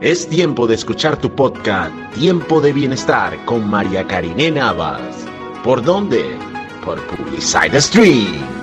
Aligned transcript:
Es 0.00 0.28
tiempo 0.28 0.68
de 0.68 0.76
escuchar 0.76 1.16
tu 1.16 1.28
podcast 1.34 1.92
Tiempo 2.14 2.60
de 2.60 2.72
Bienestar 2.72 3.36
con 3.44 3.68
María 3.68 4.06
Karine 4.06 4.48
Navas. 4.52 5.26
¿Por 5.64 5.82
dónde? 5.82 6.38
Por 6.84 7.04
Publicide 7.08 7.80
Stream. 7.80 8.57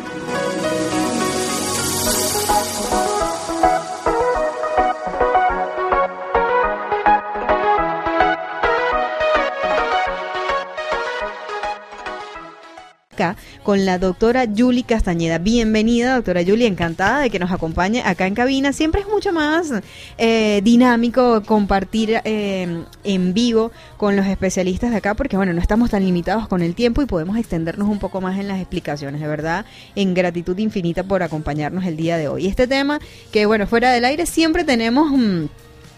Con 13.75 13.85
la 13.85 13.99
doctora 13.99 14.45
Yuli 14.45 14.83
Castañeda. 14.83 15.37
Bienvenida, 15.37 16.15
doctora 16.15 16.41
Yuli, 16.41 16.65
encantada 16.65 17.19
de 17.19 17.29
que 17.29 17.39
nos 17.39 17.51
acompañe 17.51 18.01
acá 18.05 18.25
en 18.25 18.33
cabina. 18.33 18.71
Siempre 18.71 19.01
es 19.01 19.07
mucho 19.09 19.33
más 19.33 19.69
eh, 20.17 20.61
dinámico 20.63 21.43
compartir 21.43 22.21
eh, 22.23 22.85
en 23.03 23.33
vivo 23.33 23.73
con 23.97 24.15
los 24.15 24.27
especialistas 24.27 24.91
de 24.91 24.95
acá, 24.95 25.13
porque 25.13 25.35
bueno, 25.35 25.51
no 25.51 25.59
estamos 25.59 25.89
tan 25.89 26.05
limitados 26.05 26.47
con 26.47 26.61
el 26.61 26.73
tiempo 26.73 27.01
y 27.01 27.05
podemos 27.05 27.37
extendernos 27.37 27.89
un 27.89 27.99
poco 27.99 28.21
más 28.21 28.39
en 28.39 28.47
las 28.47 28.61
explicaciones, 28.61 29.19
de 29.19 29.27
verdad, 29.27 29.65
en 29.97 30.13
gratitud 30.13 30.57
infinita 30.57 31.03
por 31.03 31.21
acompañarnos 31.21 31.83
el 31.83 31.97
día 31.97 32.15
de 32.15 32.29
hoy. 32.29 32.47
Este 32.47 32.67
tema, 32.67 32.99
que 33.33 33.45
bueno, 33.45 33.67
fuera 33.67 33.91
del 33.91 34.05
aire 34.05 34.25
siempre 34.25 34.63
tenemos... 34.63 35.11
Mm, 35.11 35.47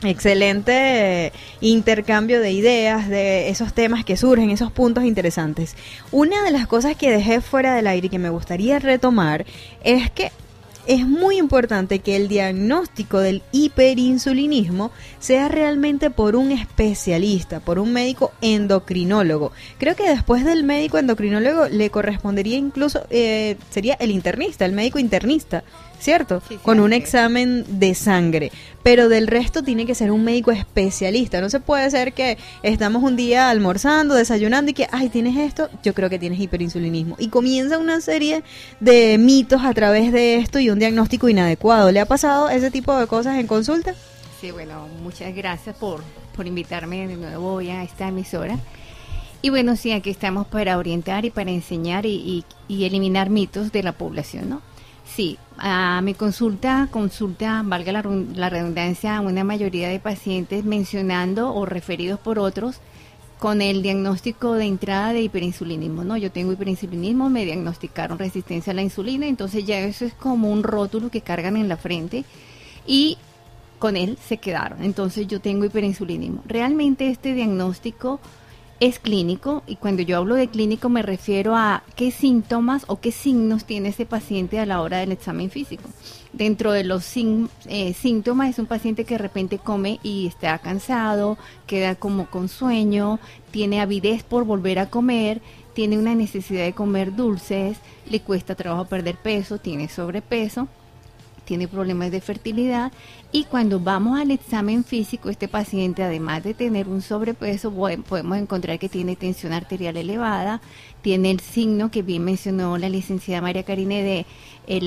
Excelente 0.04 1.34
intercambio 1.60 2.40
de 2.40 2.52
ideas, 2.52 3.10
de 3.10 3.50
esos 3.50 3.74
temas 3.74 4.06
que 4.06 4.16
surgen, 4.16 4.52
esos 4.52 4.72
puntos 4.72 5.04
interesantes. 5.04 5.76
Una 6.12 6.44
de 6.44 6.52
las 6.52 6.68
cosas 6.68 6.96
que 6.96 7.10
dejé 7.10 7.42
fuera 7.42 7.74
del 7.74 7.88
aire 7.88 8.06
y 8.06 8.10
que 8.12 8.20
me 8.20 8.30
gustaría 8.30 8.78
retomar 8.78 9.46
es 9.84 10.12
que 10.12 10.32
es 10.86 11.06
muy 11.06 11.38
importante 11.38 12.00
que 12.00 12.16
el 12.16 12.30
diagnóstico 12.30 13.20
del 13.20 13.44
hiperinsulinismo 13.52 14.92
sea 15.20 15.50
realmente 15.50 16.10
por 16.10 16.36
un 16.36 16.52
especialista, 16.52 17.60
por 17.60 17.78
un 17.78 17.92
médico 17.92 18.32
endocrinólogo. 18.42 19.52
Creo 19.80 19.96
que 19.96 20.08
después 20.08 20.46
del 20.46 20.64
médico 20.64 20.98
endocrinólogo 20.98 21.68
le 21.68 21.90
correspondería 21.90 22.58
incluso, 22.58 23.06
eh, 23.10 23.58
sería 23.70 23.96
el 23.96 24.12
internista, 24.12 24.64
el 24.64 24.72
médico 24.72 24.98
internista 24.98 25.64
¿cierto? 26.00 26.42
Con 26.64 26.80
un 26.80 26.94
examen 26.94 27.66
de 27.80 27.96
sangre. 27.96 28.52
Pero 28.84 29.10
del 29.10 29.28
resto 29.28 29.64
tiene 29.64 29.86
que 29.86 29.96
ser 29.96 30.12
un 30.12 30.24
médico 30.24 30.52
especialista. 30.52 31.42
No 31.42 31.50
se 31.50 31.60
puede 31.60 31.90
ser 31.92 32.14
que 32.14 32.38
estamos 32.64 33.04
un 33.04 33.16
día 33.16 33.50
almorzando, 33.50 34.16
desayunando 34.16 34.72
y 34.72 34.74
que, 34.74 34.88
ay, 34.92 35.10
tienes 35.10 35.36
esto, 35.36 35.70
yo 35.84 35.94
creo 35.94 36.10
que 36.10 36.20
tienes 36.20 36.40
hiperinsulinismo. 36.40 37.16
Y 37.20 37.28
comienza 37.28 37.78
una 37.78 38.00
serie 38.00 38.44
de 38.80 39.18
mitos 39.18 39.64
a 39.64 39.74
través 39.74 40.12
de 40.12 40.38
esto 40.38 40.60
y 40.60 40.70
un 40.70 40.80
diagnóstico 40.80 41.28
inadecuado. 41.28 41.92
¿Le 41.92 42.00
ha 42.00 42.06
pasado 42.06 42.50
ese 42.50 42.72
tipo 42.72 42.98
de 42.98 43.08
cosas 43.08 43.38
en 43.38 43.48
consulta? 43.48 43.94
Sí, 44.40 44.52
bueno, 44.52 44.88
muchas 45.04 45.36
gracias 45.36 45.76
por, 45.76 46.02
por 46.36 46.48
invitarme 46.48 47.08
de 47.08 47.18
nuevo 47.18 47.56
hoy 47.56 47.70
a 47.70 47.84
esta 47.84 48.08
emisora. 48.08 48.58
Y 49.42 49.50
bueno, 49.50 49.76
sí, 49.76 49.92
aquí 49.92 50.10
estamos 50.10 50.48
para 50.48 50.78
orientar 50.78 51.26
y 51.26 51.30
para 51.30 51.52
enseñar 51.52 52.06
y, 52.06 52.44
y 52.68 52.86
eliminar 52.86 53.30
mitos 53.30 53.72
de 53.72 53.84
la 53.84 53.92
población, 53.92 54.50
¿no? 54.50 54.62
Sí, 55.16 55.38
a 55.58 56.02
mi 56.02 56.14
consulta, 56.14 56.88
consulta, 56.92 57.64
valga 57.66 57.92
la, 57.92 58.50
redundancia, 58.50 59.18
a 59.18 59.22
una 59.22 59.44
mayoría 59.44 59.90
de 59.90 60.00
pacientes 60.00 60.64
mencionando 60.64 61.54
o 61.54 61.66
referidos 61.66 62.20
por 62.20 62.38
otros 62.40 62.80
con 63.40 63.62
el 63.62 63.84
diagnóstico 63.84 64.54
de 64.54 64.66
entrada 64.66 65.14
de 65.14 65.22
hiperinsulinismo, 65.22 66.04
¿no? 66.04 66.18
Yo 66.18 66.32
tengo 66.32 66.52
hiperinsulinismo, 66.54 67.30
me 67.30 67.46
diagnosticaron 67.46 68.18
resistencia 68.18 68.72
a 68.72 68.76
la 68.76 68.82
insulina, 68.82 69.28
entonces 69.28 69.66
ya 69.66 69.78
eso 69.80 70.06
es 70.06 70.14
como 70.14 70.52
un 70.52 70.64
rótulo 70.64 71.10
que 71.10 71.22
cargan 71.22 71.56
en 71.56 71.68
la 71.68 71.78
frente 71.78 72.26
y 72.86 73.18
con 73.78 73.96
él 73.96 74.18
se 74.28 74.38
quedaron. 74.38 74.84
Entonces 74.84 75.28
yo 75.28 75.40
tengo 75.40 75.66
hiperinsulinismo. 75.66 76.44
Realmente 76.48 77.10
este 77.10 77.34
diagnóstico 77.34 78.20
es 78.80 79.00
clínico 79.00 79.64
y 79.66 79.78
cuando 79.78 80.04
yo 80.04 80.18
hablo 80.18 80.36
de 80.36 80.50
clínico 80.50 80.90
me 80.90 81.02
refiero 81.02 81.56
a 81.56 81.84
qué 81.96 82.12
síntomas 82.12 82.86
o 82.88 83.00
qué 83.00 83.12
signos 83.12 83.66
tiene 83.66 83.90
ese 83.90 84.06
paciente 84.06 84.60
a 84.60 84.66
la 84.66 84.82
hora 84.82 85.00
del 85.00 85.12
examen 85.12 85.50
físico. 85.50 85.90
Dentro 86.34 86.72
de 86.72 86.84
los 86.84 87.04
eh, 87.16 87.94
síntomas 87.94 88.50
es 88.52 88.60
un 88.60 88.68
paciente 88.68 89.06
que 89.06 89.16
de 89.16 89.20
repente 89.20 89.58
come 89.58 90.00
y 90.04 90.28
está 90.28 90.58
cansado, 90.60 91.38
queda 91.66 91.96
como 91.96 92.30
con 92.30 92.50
sueño, 92.50 93.20
tiene 93.50 93.82
avidez 93.82 94.24
por 94.24 94.46
volver 94.46 94.78
a 94.78 94.90
comer, 94.90 95.42
tiene 95.74 95.98
una 95.98 96.14
necesidad 96.14 96.66
de 96.66 96.74
comer 96.74 97.16
dulces, 97.16 97.78
le 98.10 98.20
cuesta 98.20 98.56
trabajo 98.56 98.86
perder 98.86 99.16
peso, 99.16 99.58
tiene 99.58 99.90
sobrepeso 99.90 100.68
tiene 101.48 101.68
problemas 101.68 102.12
de 102.12 102.20
fertilidad 102.20 102.92
y 103.32 103.46
cuando 103.46 103.80
vamos 103.80 104.20
al 104.20 104.32
examen 104.32 104.84
físico, 104.84 105.30
este 105.30 105.48
paciente, 105.48 106.04
además 106.04 106.44
de 106.44 106.54
tener 106.54 106.90
un 106.90 107.02
sobrepeso, 107.02 107.72
podemos 107.72 108.38
encontrar 108.38 108.78
que 108.78 108.90
tiene 108.90 109.16
tensión 109.16 109.54
arterial 109.54 109.96
elevada, 109.96 110.62
tiene 111.02 111.32
el 111.32 111.40
signo 111.40 111.90
que 111.90 112.02
bien 112.02 112.26
mencionó 112.26 112.78
la 112.78 112.90
licenciada 112.90 113.42
María 113.42 113.64
Karine 113.64 114.04
de 114.04 114.26
eh, 114.68 114.82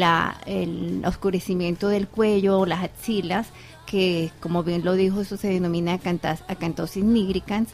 el 0.46 1.02
oscurecimiento 1.06 1.88
del 1.88 2.06
cuello 2.06 2.60
o 2.60 2.66
las 2.66 2.84
axilas, 2.84 3.48
que 3.86 4.30
como 4.40 4.62
bien 4.62 4.84
lo 4.84 4.92
dijo, 4.94 5.22
eso 5.22 5.38
se 5.38 5.48
denomina 5.48 5.94
acantosis 5.94 7.02
nigricans. 7.02 7.70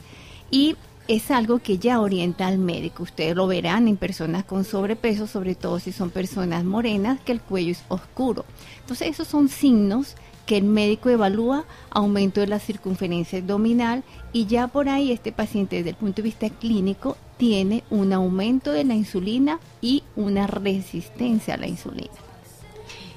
Y 0.50 0.76
es 1.08 1.30
algo 1.30 1.58
que 1.60 1.78
ya 1.78 2.00
orienta 2.00 2.46
al 2.46 2.58
médico. 2.58 3.02
Ustedes 3.02 3.36
lo 3.36 3.46
verán 3.46 3.88
en 3.88 3.96
personas 3.96 4.44
con 4.44 4.64
sobrepeso, 4.64 5.26
sobre 5.26 5.54
todo 5.54 5.78
si 5.78 5.92
son 5.92 6.10
personas 6.10 6.64
morenas, 6.64 7.20
que 7.20 7.32
el 7.32 7.40
cuello 7.40 7.72
es 7.72 7.84
oscuro. 7.88 8.44
Entonces 8.80 9.08
esos 9.08 9.28
son 9.28 9.48
signos 9.48 10.16
que 10.46 10.56
el 10.56 10.64
médico 10.64 11.10
evalúa 11.10 11.64
aumento 11.90 12.40
de 12.40 12.46
la 12.46 12.60
circunferencia 12.60 13.38
abdominal 13.40 14.04
y 14.32 14.46
ya 14.46 14.68
por 14.68 14.88
ahí 14.88 15.10
este 15.10 15.32
paciente 15.32 15.76
desde 15.76 15.90
el 15.90 15.96
punto 15.96 16.16
de 16.16 16.22
vista 16.22 16.48
clínico 16.50 17.16
tiene 17.36 17.82
un 17.90 18.12
aumento 18.12 18.70
de 18.70 18.84
la 18.84 18.94
insulina 18.94 19.58
y 19.80 20.04
una 20.14 20.46
resistencia 20.46 21.54
a 21.54 21.56
la 21.56 21.66
insulina. 21.66 22.12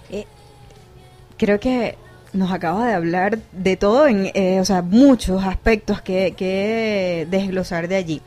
Eh, 0.09 0.25
creo 1.37 1.59
que 1.59 1.97
nos 2.33 2.51
acaba 2.51 2.87
de 2.87 2.93
hablar 2.93 3.39
de 3.51 3.77
todo, 3.77 4.07
en, 4.07 4.31
eh, 4.33 4.59
o 4.59 4.65
sea, 4.65 4.81
muchos 4.81 5.43
aspectos 5.43 6.01
que, 6.01 6.33
que 6.35 7.27
desglosar 7.29 7.87
de 7.87 7.95
allí. 7.95 8.21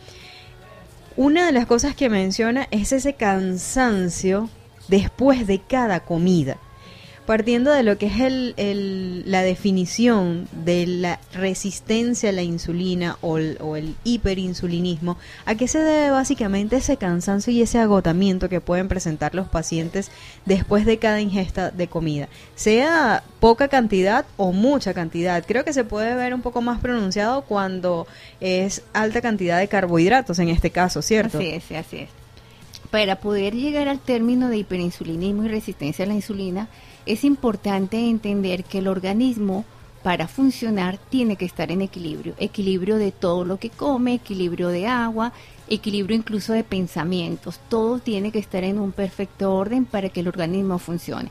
Una 1.17 1.47
de 1.47 1.53
las 1.53 1.67
cosas 1.67 1.95
que 1.95 2.09
menciona 2.09 2.69
es 2.71 2.93
ese 2.93 3.15
cansancio 3.15 4.49
después 4.89 5.47
de 5.47 5.61
cada 5.61 6.01
comida 6.01 6.57
partiendo 7.27 7.71
de 7.71 7.83
lo 7.83 7.99
que 7.99 8.07
es 8.07 8.21
el, 8.21 9.31
la 9.31 9.43
definición 9.43 10.49
de 10.65 10.87
la 10.87 11.21
resistencia 11.33 12.31
a 12.31 12.33
la 12.33 12.43
insulina 12.43 13.17
o 13.21 13.39
el, 13.39 13.95
hiperinsulinismo, 14.05 15.17
¿a 15.47 15.55
qué 15.55 15.69
se 15.69 15.79
debe 15.79 16.11
básicamente 16.11 16.77
ese 16.77 16.97
cansancio 16.97 17.53
y 17.53 17.63
ese 17.63 17.79
agotamiento 17.79 18.49
que 18.49 18.61
pueden 18.61 18.89
presentar 18.89 19.35
los 19.35 19.49
pacientes 19.49 20.11
después 20.47 20.85
de 20.85 20.99
cada 20.99 21.21
ingesta 21.21 21.71
de 21.71 21.87
comida? 21.87 22.29
Sea 22.57 23.23
poca 23.39 23.69
cantidad 23.69 24.27
o 24.37 24.53
mucha 24.53 24.93
cantidad. 24.93 25.45
Creo 25.47 25.65
que 25.65 25.73
se 25.73 25.85
puede 25.85 26.15
ver 26.17 26.35
un 26.35 26.43
poco 26.43 26.61
más 26.61 26.81
pronunciado 26.81 27.43
cuando 27.43 28.07
es 28.41 28.83
alta 28.93 29.21
cantidad 29.21 29.59
de 29.59 29.69
carbohidratos 29.69 30.39
en 30.41 30.49
este 30.49 30.71
caso, 30.71 31.03
¿cierto? 31.03 31.39
Así 31.39 31.51
es, 31.51 31.71
así 31.73 31.97
es. 31.99 32.09
Para 32.91 33.17
poder 33.17 33.55
llegar 33.55 33.89
al 33.89 34.01
término 34.01 34.49
de 34.49 34.59
hiperinsulinismo 34.59 35.45
y 35.45 35.49
resistencia 35.49 36.05
a 36.05 36.09
la 36.09 36.15
insulina, 36.15 36.69
es 37.07 37.25
importante 37.25 37.99
entender 38.09 38.65
que 38.65 38.79
el 38.79 38.89
organismo 38.89 39.65
para 40.03 40.27
funcionar 40.27 40.99
tiene 40.99 41.37
que 41.37 41.45
estar 41.45 41.71
en 41.71 41.81
equilibrio, 41.81 42.35
equilibrio 42.39 42.97
de 42.97 43.13
todo 43.13 43.45
lo 43.45 43.59
que 43.59 43.71
come, 43.71 44.15
equilibrio 44.15 44.69
de 44.69 44.87
agua, 44.87 45.33
equilibrio 45.69 46.17
incluso 46.17 46.53
de 46.53 46.65
pensamientos, 46.65 47.61
todo 47.69 48.01
tiene 48.01 48.33
que 48.33 48.41
estar 48.41 48.65
en 48.65 48.79
un 48.79 48.93
perfecto 48.93 49.55
orden 49.55 49.85
para 49.85 50.09
que 50.09 50.21
el 50.21 50.29
organismo 50.29 50.79
funcione. 50.79 51.31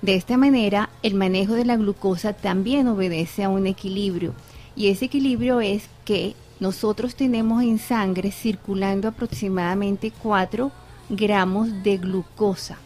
De 0.00 0.14
esta 0.14 0.36
manera, 0.36 0.90
el 1.02 1.14
manejo 1.14 1.54
de 1.54 1.64
la 1.64 1.76
glucosa 1.76 2.32
también 2.32 2.88
obedece 2.88 3.44
a 3.44 3.48
un 3.48 3.66
equilibrio. 3.66 4.34
Y 4.74 4.88
ese 4.88 5.06
equilibrio 5.06 5.60
es 5.60 5.88
que 6.04 6.34
nosotros 6.60 7.16
tenemos 7.16 7.62
en 7.62 7.78
sangre 7.78 8.30
circulando 8.30 9.08
aproximadamente 9.08 10.12
4 10.22 10.70
gramos 11.08 11.82
de 11.82 11.98
glucosa 11.98 12.78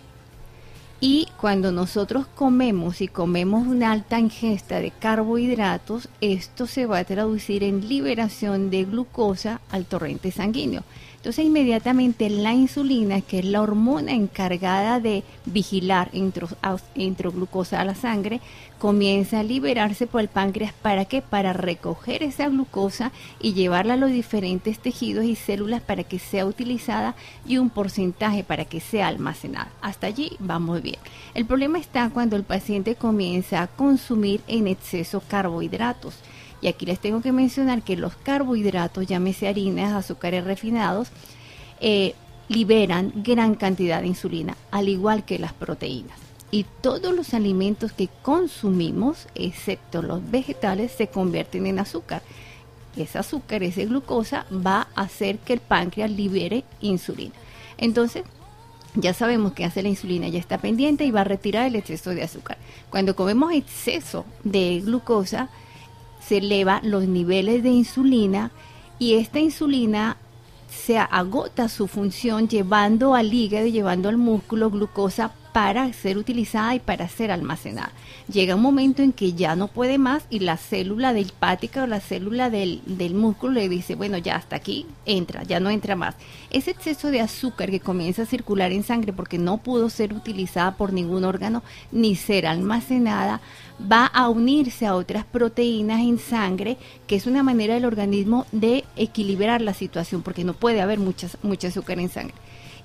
y 1.00 1.29
cuando 1.41 1.73
nosotros 1.73 2.26
comemos 2.26 3.00
y 3.00 3.08
comemos 3.08 3.67
una 3.67 3.91
alta 3.91 4.19
ingesta 4.19 4.81
de 4.81 4.91
carbohidratos, 4.91 6.11
esto 6.20 6.67
se 6.67 6.85
va 6.85 6.99
a 6.99 7.05
traducir 7.05 7.64
en 7.64 7.88
liberación 7.88 8.69
de 8.69 8.85
glucosa 8.85 9.62
al 9.70 9.87
torrente 9.87 10.31
sanguíneo. 10.31 10.82
Entonces 11.17 11.44
inmediatamente 11.44 12.29
la 12.29 12.52
insulina, 12.52 13.23
que 13.23 13.41
es 13.41 13.44
la 13.47 13.62
hormona 13.62 14.12
encargada 14.12 15.00
de 15.00 15.23
vigilar 15.47 16.11
introglucosa 16.94 17.81
a 17.81 17.85
la 17.85 17.94
sangre, 17.94 18.41
comienza 18.80 19.38
a 19.38 19.42
liberarse 19.44 20.08
por 20.08 20.22
el 20.22 20.28
páncreas. 20.28 20.72
¿Para 20.72 21.04
qué? 21.04 21.22
Para 21.22 21.52
recoger 21.52 22.24
esa 22.24 22.48
glucosa 22.48 23.12
y 23.38 23.52
llevarla 23.52 23.94
a 23.94 23.96
los 23.96 24.10
diferentes 24.10 24.80
tejidos 24.80 25.26
y 25.26 25.36
células 25.36 25.82
para 25.82 26.02
que 26.02 26.18
sea 26.18 26.46
utilizada 26.46 27.14
y 27.46 27.58
un 27.58 27.70
porcentaje 27.70 28.42
para 28.42 28.64
que 28.64 28.80
sea 28.80 29.06
almacenada. 29.06 29.70
Hasta 29.82 30.08
allí 30.08 30.32
vamos 30.40 30.82
bien. 30.82 30.96
El 31.34 31.44
problema 31.44 31.78
está 31.78 32.10
cuando 32.10 32.34
el 32.34 32.42
paciente 32.42 32.96
comienza 32.96 33.62
a 33.62 33.68
consumir 33.68 34.40
en 34.48 34.66
exceso 34.66 35.22
carbohidratos 35.28 36.14
Y 36.62 36.68
aquí 36.68 36.86
les 36.86 36.98
tengo 36.98 37.20
que 37.20 37.32
mencionar 37.32 37.82
que 37.82 37.96
los 37.96 38.16
carbohidratos, 38.16 39.06
llámese 39.06 39.46
harinas, 39.46 39.92
azúcares 39.92 40.44
refinados, 40.44 41.10
eh, 41.80 42.14
liberan 42.48 43.12
gran 43.16 43.54
cantidad 43.54 44.00
de 44.00 44.08
insulina, 44.08 44.56
al 44.70 44.88
igual 44.88 45.24
que 45.24 45.38
las 45.38 45.52
proteínas. 45.52 46.29
Y 46.50 46.67
todos 46.81 47.14
los 47.14 47.32
alimentos 47.32 47.93
que 47.93 48.08
consumimos, 48.23 49.29
excepto 49.35 50.02
los 50.02 50.31
vegetales, 50.31 50.91
se 50.91 51.06
convierten 51.06 51.67
en 51.67 51.79
azúcar. 51.79 52.23
Ese 52.97 53.19
azúcar, 53.19 53.62
esa 53.62 53.82
glucosa, 53.82 54.47
va 54.50 54.88
a 54.94 55.02
hacer 55.02 55.38
que 55.38 55.52
el 55.52 55.61
páncreas 55.61 56.11
libere 56.11 56.64
insulina. 56.81 57.35
Entonces, 57.79 58.25
ya 58.94 59.14
sabemos 59.14 59.52
que 59.52 59.64
hace 59.64 59.82
la 59.82 59.88
insulina, 59.88 60.29
ya 60.29 60.41
está 60.41 60.58
pendiente 60.58 61.05
y 61.05 61.12
va 61.12 61.20
a 61.20 61.25
retirar 61.25 61.67
el 61.67 61.76
exceso 61.76 62.11
de 62.11 62.25
azúcar. 62.25 62.58
Cuando 62.91 63.14
comemos 63.14 63.52
exceso 63.52 64.25
de 64.43 64.81
glucosa, 64.85 65.49
se 66.20 66.38
eleva 66.38 66.81
los 66.82 67.05
niveles 67.05 67.62
de 67.62 67.70
insulina 67.70 68.50
y 68.99 69.14
esta 69.14 69.38
insulina 69.38 70.17
se 70.69 70.99
agota 70.99 71.69
su 71.69 71.87
función 71.87 72.49
llevando 72.49 73.14
al 73.14 73.32
hígado, 73.32 73.67
llevando 73.67 74.08
al 74.08 74.17
músculo 74.17 74.70
glucosa 74.70 75.32
para 75.52 75.93
ser 75.93 76.19
utilizada 76.19 76.75
y 76.75 76.81
para 76.81 77.08
ser 77.08 77.31
almacenada. 77.31 77.93
Llega 78.32 78.55
un 78.55 78.62
momento 78.62 79.02
en 79.02 79.12
que 79.12 79.32
ya 79.32 79.56
no 79.56 79.69
puede 79.69 79.99
más 79.99 80.25
y 80.31 80.41
la 80.41 80.56
célula 80.56 81.12
del 81.12 81.31
hepática 81.31 81.82
o 81.82 81.87
la 81.87 82.00
célula 82.00 82.50
del, 82.50 82.82
del, 82.87 83.14
músculo 83.14 83.55
le 83.55 83.69
dice, 83.69 83.94
bueno, 83.94 84.19
ya 84.19 84.37
hasta 84.37 84.56
aquí 84.56 84.87
entra, 85.06 85.43
ya 85.43 85.58
no 85.58 85.70
entra 85.70 85.97
más. 85.97 86.14
Ese 86.50 86.70
exceso 86.70 87.11
de 87.11 87.20
azúcar 87.20 87.70
que 87.70 87.81
comienza 87.81 88.23
a 88.23 88.26
circular 88.26 88.73
en 88.73 88.85
sangre 88.85 89.12
porque 89.12 89.38
no 89.38 89.58
pudo 89.58 89.91
ser 89.91 90.12
utilizada 90.12 90.76
por 90.76 90.93
ningún 90.93 91.25
órgano 91.25 91.62
ni 91.91 92.14
ser 92.14 92.47
almacenada, 92.47 93.41
va 93.91 94.06
a 94.06 94.29
unirse 94.29 94.87
a 94.87 94.94
otras 94.94 95.25
proteínas 95.25 96.00
en 96.00 96.19
sangre, 96.19 96.76
que 97.06 97.17
es 97.17 97.26
una 97.26 97.43
manera 97.43 97.75
del 97.75 97.87
organismo 97.87 98.47
de 98.52 98.85
equilibrar 98.97 99.62
la 99.62 99.75
situación 99.75 100.23
porque 100.23 100.44
no 100.44 100.55
puede 100.55 100.81
haber 100.81 100.99
muchas, 100.99 101.38
mucha 101.43 101.69
azúcar 101.69 101.99
en 101.99 102.11
sangre 102.11 102.35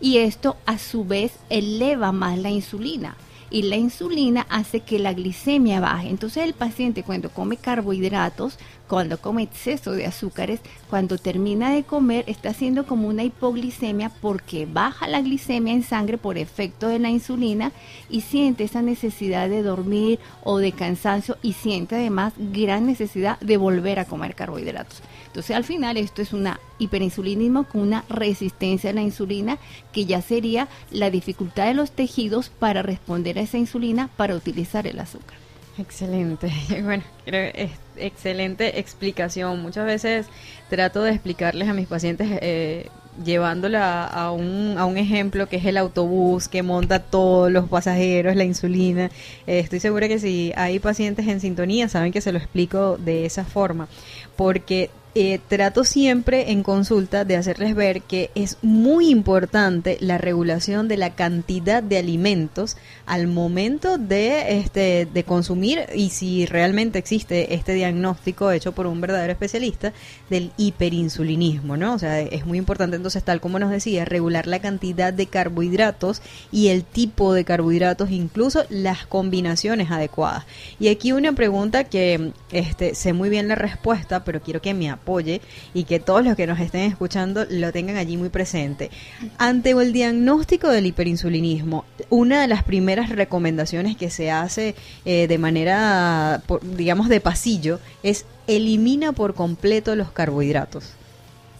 y 0.06 0.19
esto 0.19 0.56
a 0.68 0.78
su 0.78 1.04
vez 1.04 1.31
eleva 1.50 2.12
más 2.12 2.38
la 2.38 2.52
insulina 2.52 3.18
y 3.50 3.63
la 3.63 3.75
insulina 3.75 4.46
hace 4.52 4.81
que 4.81 5.00
la 5.00 5.13
glicemia 5.13 5.80
baje. 5.80 6.10
Entonces 6.10 6.44
el 6.44 6.54
paciente 6.54 7.02
cuando 7.02 7.31
come 7.31 7.57
carbohidratos, 7.57 8.60
cuando 8.88 9.18
come 9.20 9.44
exceso 9.44 9.92
de 9.92 10.06
azúcares, 10.06 10.60
cuando 10.90 11.18
termina 11.18 11.72
de 11.72 11.84
comer 11.84 12.24
está 12.28 12.50
haciendo 12.50 12.86
como 12.86 13.08
una 13.08 13.24
hipoglicemia 13.24 14.10
porque 14.22 14.66
baja 14.66 15.08
la 15.08 15.22
glicemia 15.22 15.74
en 15.74 15.84
sangre 15.84 16.18
por 16.18 16.38
efecto 16.38 16.88
de 16.88 17.00
la 17.00 17.10
insulina 17.10 17.72
y 18.10 18.22
siente 18.22 18.64
esa 18.64 18.82
necesidad 18.82 19.50
de 19.50 19.64
dormir 19.64 20.20
o 20.44 20.58
de 20.60 20.72
cansancio 20.72 21.38
y 21.42 21.54
siente 21.54 21.96
además 21.96 22.34
gran 22.38 22.86
necesidad 22.86 23.40
de 23.40 23.58
volver 23.58 24.00
a 24.00 24.06
comer 24.06 24.36
carbohidratos. 24.36 25.02
Entonces 25.28 25.56
al 25.56 25.64
final 25.64 25.98
esto 25.98 26.22
es 26.22 26.34
una 26.34 26.60
hiperinsulinismo 26.80 27.66
con 27.66 27.81
una 27.81 28.06
resistencia 28.10 28.92
a 28.92 28.94
la 28.94 29.02
insulina 29.02 29.58
que 29.92 30.06
ya 30.06 30.22
sería 30.22 30.68
la 30.92 31.10
dificultad 31.10 31.66
de 31.66 31.74
los 31.74 31.92
tejidos 31.92 32.50
para 32.50 32.81
responder 32.81 33.40
a 33.40 33.42
esa 33.42 33.58
insulina 33.58 34.10
para 34.16 34.36
utilizar 34.36 34.88
el 34.88 35.00
azúcar. 35.00 35.44
Excelente, 35.77 36.50
bueno, 36.83 37.04
creo 37.25 37.51
es 37.54 37.72
excelente 37.98 38.80
explicación. 38.80 39.62
Muchas 39.62 39.86
veces 39.86 40.27
trato 40.69 41.04
de 41.04 41.12
explicarles 41.12 41.68
a 41.68 41.74
mis 41.74 41.88
pacientes 41.88 42.30
eh, 42.42 42.88
llevándola 43.24 44.06
a 44.06 44.31
un, 44.31 44.75
a 44.77 44.86
un 44.86 44.98
ejemplo 44.98 45.48
que 45.48 45.57
es 45.57 45.66
el 45.66 45.77
autobús 45.77 46.48
que 46.48 46.63
monta 46.63 47.00
todos 47.00 47.51
los 47.51 47.68
pasajeros, 47.68 48.38
la 48.38 48.45
insulina. 48.45 49.12
Eh, 49.48 49.60
estoy 49.60 49.81
segura 49.81 50.07
que 50.07 50.19
si 50.19 50.54
hay 50.56 50.80
pacientes 50.80 51.27
en 51.27 51.42
sintonía 51.42 51.89
saben 51.89 52.13
que 52.13 52.21
se 52.21 52.31
lo 52.31 52.38
explico 52.38 52.98
de 52.98 53.25
esa 53.25 53.44
forma, 53.44 53.89
porque 54.38 54.89
eh, 55.18 55.40
trato 55.48 55.86
siempre 55.86 56.52
en 56.52 56.62
consulta 56.62 57.24
de 57.24 57.38
hacerles 57.38 57.74
ver 57.74 58.02
que 58.02 58.32
es 58.36 58.58
muy 58.62 59.10
importante 59.10 59.98
la 60.02 60.18
regulación 60.18 60.90
de 60.90 60.98
la 60.98 61.16
cantidad 61.16 61.82
de 61.82 61.98
alimentos 61.98 62.76
al 63.06 63.28
momento 63.28 63.98
de, 63.98 64.60
este, 64.60 65.08
de 65.12 65.24
consumir 65.24 65.86
y 65.96 66.10
si 66.10 66.46
realmente 66.46 67.00
existe 67.00 67.54
este 67.54 67.74
diagnóstico 67.74 68.52
hecho 68.52 68.74
por 68.74 68.88
un 68.88 69.00
verdadero 69.00 69.32
especialista 69.32 69.94
del 70.30 70.52
hiperinsulinismo, 70.58 71.78
¿no? 71.78 71.94
O 71.94 72.00
sea, 72.00 72.20
es 72.20 72.46
muy 72.46 72.58
importante 72.58 72.98
entonces, 72.98 73.24
tal 73.24 73.40
como 73.40 73.58
nos 73.58 73.72
decía, 73.72 74.04
regular 74.04 74.48
la 74.48 74.60
cantidad 74.60 75.14
de 75.14 75.28
carbohidratos 75.28 76.22
y 76.52 76.68
el 76.68 76.84
tipo 76.84 77.34
de 77.34 77.46
carbohidratos, 77.46 78.12
incluso 78.12 78.66
las 78.70 79.06
combinaciones 79.06 79.92
adecuadas. 79.92 80.46
Y 80.78 80.90
aquí 80.90 81.14
una 81.14 81.32
pregunta 81.32 81.86
que 81.86 82.34
este, 82.52 82.96
sé 82.96 83.14
muy 83.14 83.30
bien 83.30 83.48
la 83.48 83.56
respuesta, 83.56 84.26
pero 84.26 84.42
quiero 84.42 84.62
que 84.62 84.74
me 84.74 84.90
apoye 85.06 85.42
y 85.74 85.84
que 85.84 86.00
todos 86.00 86.25
los 86.25 86.36
que 86.36 86.48
nos 86.48 86.60
estén 86.60 86.81
escuchando 86.81 87.46
lo 87.50 87.72
tengan 87.72 87.98
allí 87.98 88.18
muy 88.18 88.30
presente. 88.30 88.90
Ante 89.38 89.72
el 89.72 89.94
diagnóstico 89.94 90.69
del 90.69 90.88
hiperinsulinismo, 90.88 91.86
una 92.10 92.42
de 92.42 92.48
las 92.48 92.63
primeras 92.63 93.10
recomendaciones 93.10 93.96
que 93.96 94.10
se 94.10 94.31
hace 94.31 94.75
eh, 95.06 95.28
de 95.28 95.38
manera, 95.38 96.42
digamos, 96.63 97.07
de 97.07 97.22
pasillo 97.22 97.80
es 98.02 98.25
elimina 98.48 99.12
por 99.12 99.36
completo 99.36 99.96
los 99.96 100.12
carbohidratos 100.12 100.94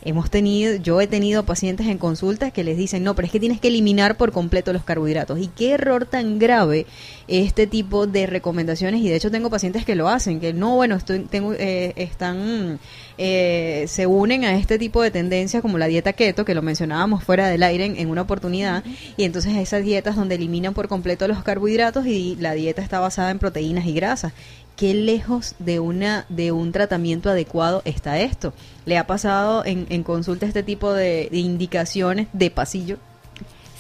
hemos 0.06 0.30
tenido, 0.30 0.75
yo 0.75 1.02
he 1.02 1.07
tenido 1.07 1.44
pacientes 1.44 1.88
en 1.88 1.98
consultas 1.98 2.54
que 2.54 2.63
les 2.63 2.78
dicen, 2.78 3.04
no, 3.04 3.16
pero 3.16 3.25
es 3.25 3.31
que 3.31 3.40
tienes 3.40 3.60
que 3.60 3.69
eliminar 3.69 4.18
por 4.18 4.31
completo 4.31 4.72
los 4.72 4.84
carbohidratos. 4.84 5.40
Y 5.40 5.48
qué 5.48 5.72
error 5.72 6.06
tan 6.06 6.38
grave 6.38 6.86
este 7.28 7.66
tipo 7.66 8.06
de 8.06 8.28
recomendaciones. 8.28 9.02
Y 9.02 9.10
de 9.10 9.16
hecho 9.16 9.31
tengo 9.31 9.50
pacientes 9.50 9.84
que 9.84 9.96
lo 9.96 10.07
hacen, 10.07 10.40
que 10.40 10.54
no, 10.54 10.75
bueno, 10.75 10.96
estoy, 10.96 11.19
tengo, 11.22 11.54
eh, 11.54 11.94
están, 11.96 12.80
eh, 13.18 13.86
se 13.88 14.06
unen 14.06 14.46
a 14.46 14.56
este 14.56 14.78
tipo 14.78 15.02
de 15.02 15.10
tendencias 15.10 15.63
como 15.63 15.80
la 15.80 15.88
dieta 15.88 16.13
keto, 16.13 16.46
que 16.46 16.54
lo 16.54 16.62
mencionábamos 16.62 17.24
fuera 17.24 17.48
del 17.48 17.63
aire 17.63 17.86
en, 17.86 17.98
en 17.98 18.10
una 18.10 18.22
oportunidad. 18.22 18.84
Y 19.18 19.24
entonces 19.24 19.56
esas 19.56 19.84
dietas 19.84 20.16
donde 20.16 20.36
eliminan 20.36 20.75
por 20.75 20.88
completo 20.88 21.28
los 21.28 21.44
carbohidratos 21.44 22.06
y 22.06 22.36
la 22.40 22.54
dieta 22.54 22.84
está 22.84 23.00
basada 23.00 23.31
en 23.31 23.40
proteínas 23.40 23.88
y 23.88 23.94
grasas 23.94 24.34
qué 24.75 24.94
lejos 24.94 25.56
de 25.60 25.80
una 25.80 26.25
de 26.30 26.51
un 26.51 26.72
tratamiento 26.72 27.30
adecuado 27.30 27.81
está 27.86 28.19
esto. 28.19 28.54
¿Le 28.86 28.98
ha 28.98 29.07
pasado 29.07 29.66
en, 29.66 29.88
en 29.89 30.04
consulta 30.04 30.45
este 30.45 30.63
tipo 30.63 30.94
de, 30.94 31.30
indicaciones 31.31 32.27
de 32.33 32.51
pasillo? 32.51 32.98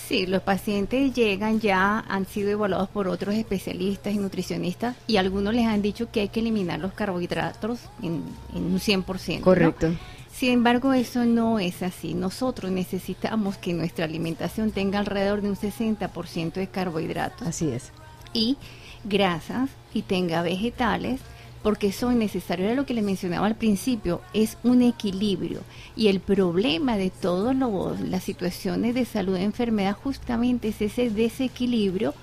Sí, 0.07 0.27
los 0.27 0.43
pacientes 0.43 1.13
llegan 1.13 1.59
ya, 1.59 2.05
han 2.07 2.27
sido 2.27 2.51
evaluados 2.51 2.89
por 2.89 3.07
otros 3.07 3.33
especialistas 3.33 4.13
y 4.13 4.17
nutricionistas 4.17 4.95
y 5.07 5.17
algunos 5.17 5.55
les 5.55 5.65
han 5.65 5.81
dicho 5.81 6.11
que 6.11 6.21
hay 6.21 6.29
que 6.29 6.41
eliminar 6.41 6.79
los 6.79 6.93
carbohidratos 6.93 7.79
en, 8.03 8.23
un 8.53 8.79
100%. 8.79 9.41
Correcto. 9.41 9.93
Sin 10.31 10.51
embargo, 10.51 10.93
eso 10.93 11.25
no 11.25 11.59
es 11.59 11.81
así. 11.81 12.13
Nosotros 12.13 12.69
necesitamos 12.69 13.57
que 13.57 13.73
nuestra 13.73 14.05
alimentación 14.05 14.71
tenga 14.71 14.99
alrededor 14.99 15.41
de 15.41 15.49
un 15.49 15.55
60% 15.55 16.53
de 16.53 16.67
carbohidratos. 16.67 17.47
Así 17.47 17.69
es. 17.69 17.91
Y 18.33 18.57
grasas 19.05 19.69
y 19.95 20.03
tenga 20.03 20.43
vegetales, 20.43 21.21
porque 21.63 21.91
son 21.91 22.19
necesarios. 22.19 22.67
Era 22.67 22.75
lo 22.75 22.85
que 22.85 22.93
le 22.93 23.01
mencionaba 23.01 23.47
al 23.47 23.55
principio, 23.55 24.21
es 24.33 24.57
un 24.63 24.83
equilibrio. 24.83 25.61
Y 25.95 26.09
el 26.09 26.19
problema 26.19 26.97
de 26.97 27.09
todas 27.09 27.55
las 28.01 28.23
situaciones 28.23 28.93
de 28.93 29.05
salud 29.05 29.35
e 29.35 29.43
enfermedad 29.43 29.97
justamente 30.03 30.67
es 30.67 30.81
ese 30.81 31.09
desequilibrio 31.09 32.13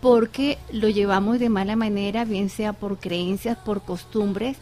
porque 0.00 0.58
lo 0.72 0.88
llevamos 0.88 1.38
de 1.38 1.48
mala 1.48 1.76
manera, 1.76 2.24
bien 2.24 2.50
sea 2.50 2.72
por 2.72 2.98
creencias, 2.98 3.58
por 3.58 3.82
costumbres, 3.82 4.56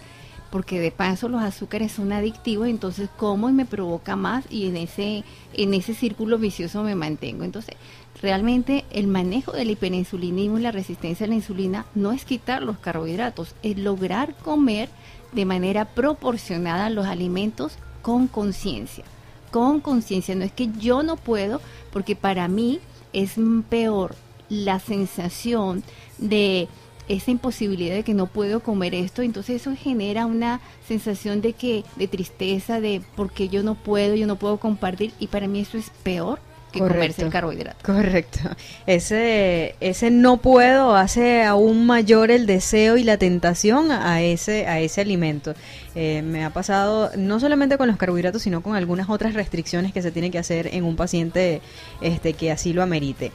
porque 0.50 0.80
de 0.80 0.90
paso 0.90 1.28
los 1.28 1.42
azúcares 1.42 1.92
son 1.92 2.12
adictivos, 2.12 2.68
entonces 2.68 3.08
como 3.16 3.50
me 3.52 3.66
provoca 3.66 4.16
más 4.16 4.44
y 4.50 4.66
en 4.66 4.76
ese 4.76 5.24
en 5.54 5.74
ese 5.74 5.94
círculo 5.94 6.38
vicioso 6.38 6.82
me 6.82 6.94
mantengo. 6.94 7.44
Entonces, 7.44 7.76
realmente 8.20 8.84
el 8.90 9.06
manejo 9.06 9.52
del 9.52 9.70
hiperinsulinismo 9.70 10.58
y 10.58 10.62
la 10.62 10.72
resistencia 10.72 11.26
a 11.26 11.28
la 11.28 11.34
insulina 11.34 11.86
no 11.94 12.12
es 12.12 12.24
quitar 12.24 12.62
los 12.62 12.78
carbohidratos, 12.78 13.54
es 13.62 13.78
lograr 13.78 14.34
comer 14.36 14.88
de 15.32 15.44
manera 15.44 15.84
proporcionada 15.84 16.90
los 16.90 17.06
alimentos 17.06 17.72
con 18.02 18.26
conciencia. 18.28 19.04
Con 19.50 19.80
conciencia, 19.80 20.34
no 20.34 20.44
es 20.44 20.52
que 20.52 20.70
yo 20.78 21.02
no 21.02 21.16
puedo, 21.16 21.60
porque 21.92 22.16
para 22.16 22.48
mí 22.48 22.80
es 23.12 23.34
peor 23.68 24.14
la 24.48 24.78
sensación 24.78 25.82
de 26.18 26.68
esa 27.08 27.30
imposibilidad 27.30 27.94
de 27.94 28.02
que 28.02 28.14
no 28.14 28.26
puedo 28.26 28.60
comer 28.60 28.94
esto, 28.94 29.22
entonces 29.22 29.62
eso 29.62 29.74
genera 29.76 30.26
una 30.26 30.60
sensación 30.86 31.40
de 31.40 31.52
que 31.52 31.84
de 31.96 32.08
tristeza, 32.08 32.80
de 32.80 33.02
porque 33.14 33.48
yo 33.48 33.62
no 33.62 33.74
puedo, 33.74 34.14
yo 34.14 34.26
no 34.26 34.36
puedo 34.36 34.58
compartir 34.58 35.12
y 35.18 35.28
para 35.28 35.48
mí 35.48 35.60
eso 35.60 35.78
es 35.78 35.90
peor 36.02 36.40
que 36.72 36.80
comerse 36.80 37.22
el 37.22 37.30
carbohidrato. 37.30 37.78
Correcto. 37.84 38.38
Ese 38.86 39.76
ese 39.80 40.10
no 40.10 40.38
puedo 40.38 40.96
hace 40.96 41.44
aún 41.44 41.86
mayor 41.86 42.30
el 42.30 42.46
deseo 42.46 42.96
y 42.96 43.04
la 43.04 43.16
tentación 43.16 43.90
a 43.90 44.22
ese 44.22 44.66
a 44.66 44.80
ese 44.80 45.00
alimento. 45.00 45.54
Eh, 45.94 46.22
me 46.22 46.44
ha 46.44 46.50
pasado 46.50 47.10
no 47.16 47.40
solamente 47.40 47.78
con 47.78 47.88
los 47.88 47.96
carbohidratos, 47.96 48.42
sino 48.42 48.62
con 48.62 48.76
algunas 48.76 49.08
otras 49.08 49.34
restricciones 49.34 49.92
que 49.92 50.02
se 50.02 50.10
tienen 50.10 50.30
que 50.30 50.38
hacer 50.38 50.68
en 50.74 50.84
un 50.84 50.96
paciente 50.96 51.62
este 52.00 52.34
que 52.34 52.50
así 52.50 52.72
lo 52.72 52.82
amerite. 52.82 53.32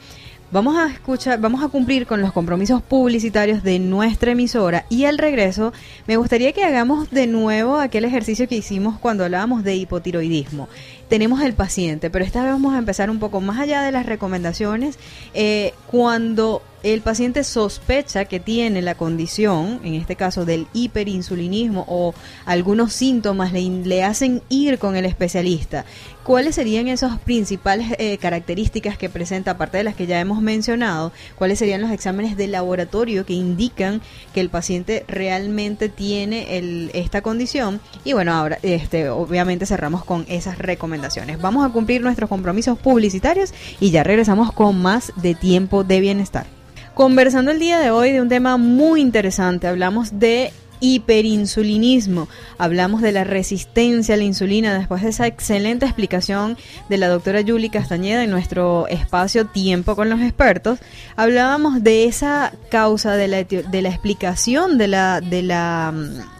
Vamos 0.52 0.76
a 0.76 0.88
escuchar, 0.88 1.40
vamos 1.40 1.64
a 1.64 1.68
cumplir 1.68 2.06
con 2.06 2.20
los 2.20 2.30
compromisos 2.30 2.82
publicitarios 2.82 3.62
de 3.62 3.78
nuestra 3.78 4.32
emisora 4.32 4.84
y 4.90 5.06
al 5.06 5.16
regreso 5.16 5.72
me 6.06 6.18
gustaría 6.18 6.52
que 6.52 6.62
hagamos 6.62 7.10
de 7.10 7.26
nuevo 7.26 7.78
aquel 7.78 8.04
ejercicio 8.04 8.46
que 8.46 8.56
hicimos 8.56 8.98
cuando 8.98 9.24
hablábamos 9.24 9.64
de 9.64 9.76
hipotiroidismo. 9.76 10.68
Tenemos 11.08 11.40
el 11.40 11.54
paciente, 11.54 12.10
pero 12.10 12.22
esta 12.22 12.42
vez 12.42 12.52
vamos 12.52 12.74
a 12.74 12.78
empezar 12.78 13.08
un 13.08 13.18
poco 13.18 13.40
más 13.40 13.58
allá 13.60 13.80
de 13.80 13.92
las 13.92 14.04
recomendaciones. 14.04 14.98
Eh, 15.32 15.72
cuando 15.90 16.60
el 16.82 17.00
paciente 17.00 17.44
sospecha 17.44 18.24
que 18.24 18.40
tiene 18.40 18.82
la 18.82 18.94
condición, 18.94 19.80
en 19.84 19.94
este 19.94 20.16
caso 20.16 20.44
del 20.44 20.66
hiperinsulinismo 20.72 21.84
o 21.88 22.14
algunos 22.44 22.92
síntomas 22.92 23.52
le, 23.52 24.02
hacen 24.02 24.42
ir 24.48 24.78
con 24.78 24.96
el 24.96 25.04
especialista. 25.04 25.84
¿Cuáles 26.24 26.54
serían 26.54 26.86
esas 26.86 27.18
principales 27.18 27.96
eh, 27.98 28.16
características 28.18 28.96
que 28.96 29.08
presenta, 29.08 29.52
aparte 29.52 29.78
de 29.78 29.84
las 29.84 29.96
que 29.96 30.06
ya 30.06 30.20
hemos 30.20 30.40
mencionado? 30.40 31.12
¿Cuáles 31.36 31.58
serían 31.58 31.80
los 31.80 31.90
exámenes 31.90 32.36
de 32.36 32.46
laboratorio 32.46 33.26
que 33.26 33.32
indican 33.32 34.00
que 34.32 34.40
el 34.40 34.48
paciente 34.48 35.04
realmente 35.08 35.88
tiene 35.88 36.58
el, 36.58 36.90
esta 36.94 37.22
condición? 37.22 37.80
Y 38.04 38.12
bueno, 38.12 38.32
ahora 38.32 38.58
este, 38.62 39.08
obviamente 39.08 39.66
cerramos 39.66 40.04
con 40.04 40.24
esas 40.28 40.58
recomendaciones. 40.58 41.40
Vamos 41.40 41.66
a 41.66 41.72
cumplir 41.72 42.02
nuestros 42.02 42.28
compromisos 42.28 42.78
publicitarios 42.78 43.52
y 43.80 43.90
ya 43.90 44.04
regresamos 44.04 44.52
con 44.52 44.80
más 44.80 45.12
de 45.16 45.34
tiempo 45.34 45.82
de 45.84 46.00
bienestar. 46.00 46.46
Conversando 46.94 47.50
el 47.50 47.58
día 47.58 47.78
de 47.78 47.90
hoy 47.90 48.12
de 48.12 48.20
un 48.20 48.28
tema 48.28 48.58
muy 48.58 49.00
interesante, 49.00 49.66
hablamos 49.66 50.18
de 50.18 50.52
hiperinsulinismo. 50.80 52.28
Hablamos 52.58 53.00
de 53.00 53.12
la 53.12 53.24
resistencia 53.24 54.14
a 54.14 54.18
la 54.18 54.24
insulina 54.24 54.76
después 54.76 55.02
de 55.02 55.08
esa 55.08 55.26
excelente 55.26 55.86
explicación 55.86 56.58
de 56.90 56.98
la 56.98 57.08
doctora 57.08 57.40
Julie 57.46 57.70
Castañeda 57.70 58.24
en 58.24 58.30
nuestro 58.30 58.86
espacio 58.88 59.46
Tiempo 59.46 59.96
con 59.96 60.10
los 60.10 60.20
expertos. 60.20 60.80
Hablábamos 61.16 61.82
de 61.82 62.04
esa 62.04 62.52
causa 62.68 63.16
de 63.16 63.28
la, 63.28 63.44
de 63.44 63.82
la 63.82 63.88
explicación 63.88 64.76
de 64.76 64.88
la, 64.88 65.20
de 65.22 65.42
la 65.42 65.94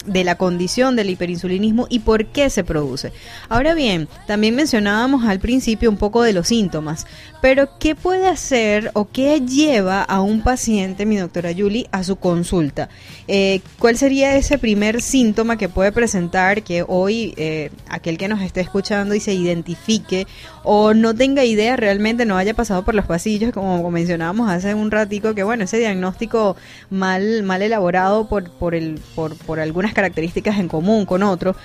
de 0.07 0.25
la 0.25 0.37
condición 0.37 0.97
del 0.97 1.11
hiperinsulinismo 1.11 1.87
y 1.89 2.01
por 2.01 2.27
qué 2.27 2.51
se 2.51 2.65
produce. 2.65 3.13
Ahora 3.49 3.75
bien, 3.75 4.09
también 4.27 4.55
mencionábamos 4.55 5.25
al 5.25 5.41
principio 5.41 5.91
un 5.91 5.97
poco 5.97 6.23
de 6.23 6.33
los 6.33 6.49
síntomas, 6.49 7.07
pero 7.41 7.79
¿qué 7.79 7.95
puede 7.95 8.29
hacer 8.29 8.91
o 8.95 9.09
qué 9.09 9.41
lleva 9.41 10.03
a 10.03 10.21
un 10.21 10.43
paciente, 10.43 11.07
mi 11.07 11.17
doctora 11.17 11.51
Julie, 11.57 11.89
a 11.93 12.05
su 12.05 12.17
consulta? 12.17 12.89
Eh, 13.29 13.61
¿Cuál 13.79 13.97
sería 13.97 14.37
ese 14.37 14.59
primer 14.59 15.03
síntoma 15.03 15.57
que 15.57 15.69
puede 15.69 15.93
presentar 15.93 16.63
que 16.63 16.85
hoy 16.87 17.35
eh, 17.37 17.71
aquel 17.89 18.19
que 18.19 18.29
nos 18.29 18.43
esté 18.43 18.61
escuchando 18.61 19.15
y 19.15 19.21
se 19.21 19.35
identifique 19.35 20.27
o 20.65 20.95
no 20.95 21.15
tenga 21.15 21.45
idea 21.45 21.77
realmente, 21.77 22.25
no 22.25 22.37
haya 22.37 22.55
pasado 22.55 22.85
por 22.85 22.95
los 22.95 23.07
pasillos, 23.07 23.53
como 23.53 23.91
mencionábamos 23.91 24.49
hace 24.51 24.75
un 24.75 24.91
ratico, 24.91 25.35
que 25.35 25.43
bueno, 25.43 25.65
ese 25.65 25.79
diagnóstico 25.79 26.57
mal, 26.91 27.43
mal 27.43 27.63
elaborado 27.63 28.29
por, 28.29 28.51
por, 28.51 28.75
el, 28.75 29.01
por, 29.15 29.37
por 29.37 29.61
algunas 29.61 29.92
características 29.95 30.59
en 30.59 30.69
común 30.69 31.07
con 31.07 31.23
otro, 31.23 31.57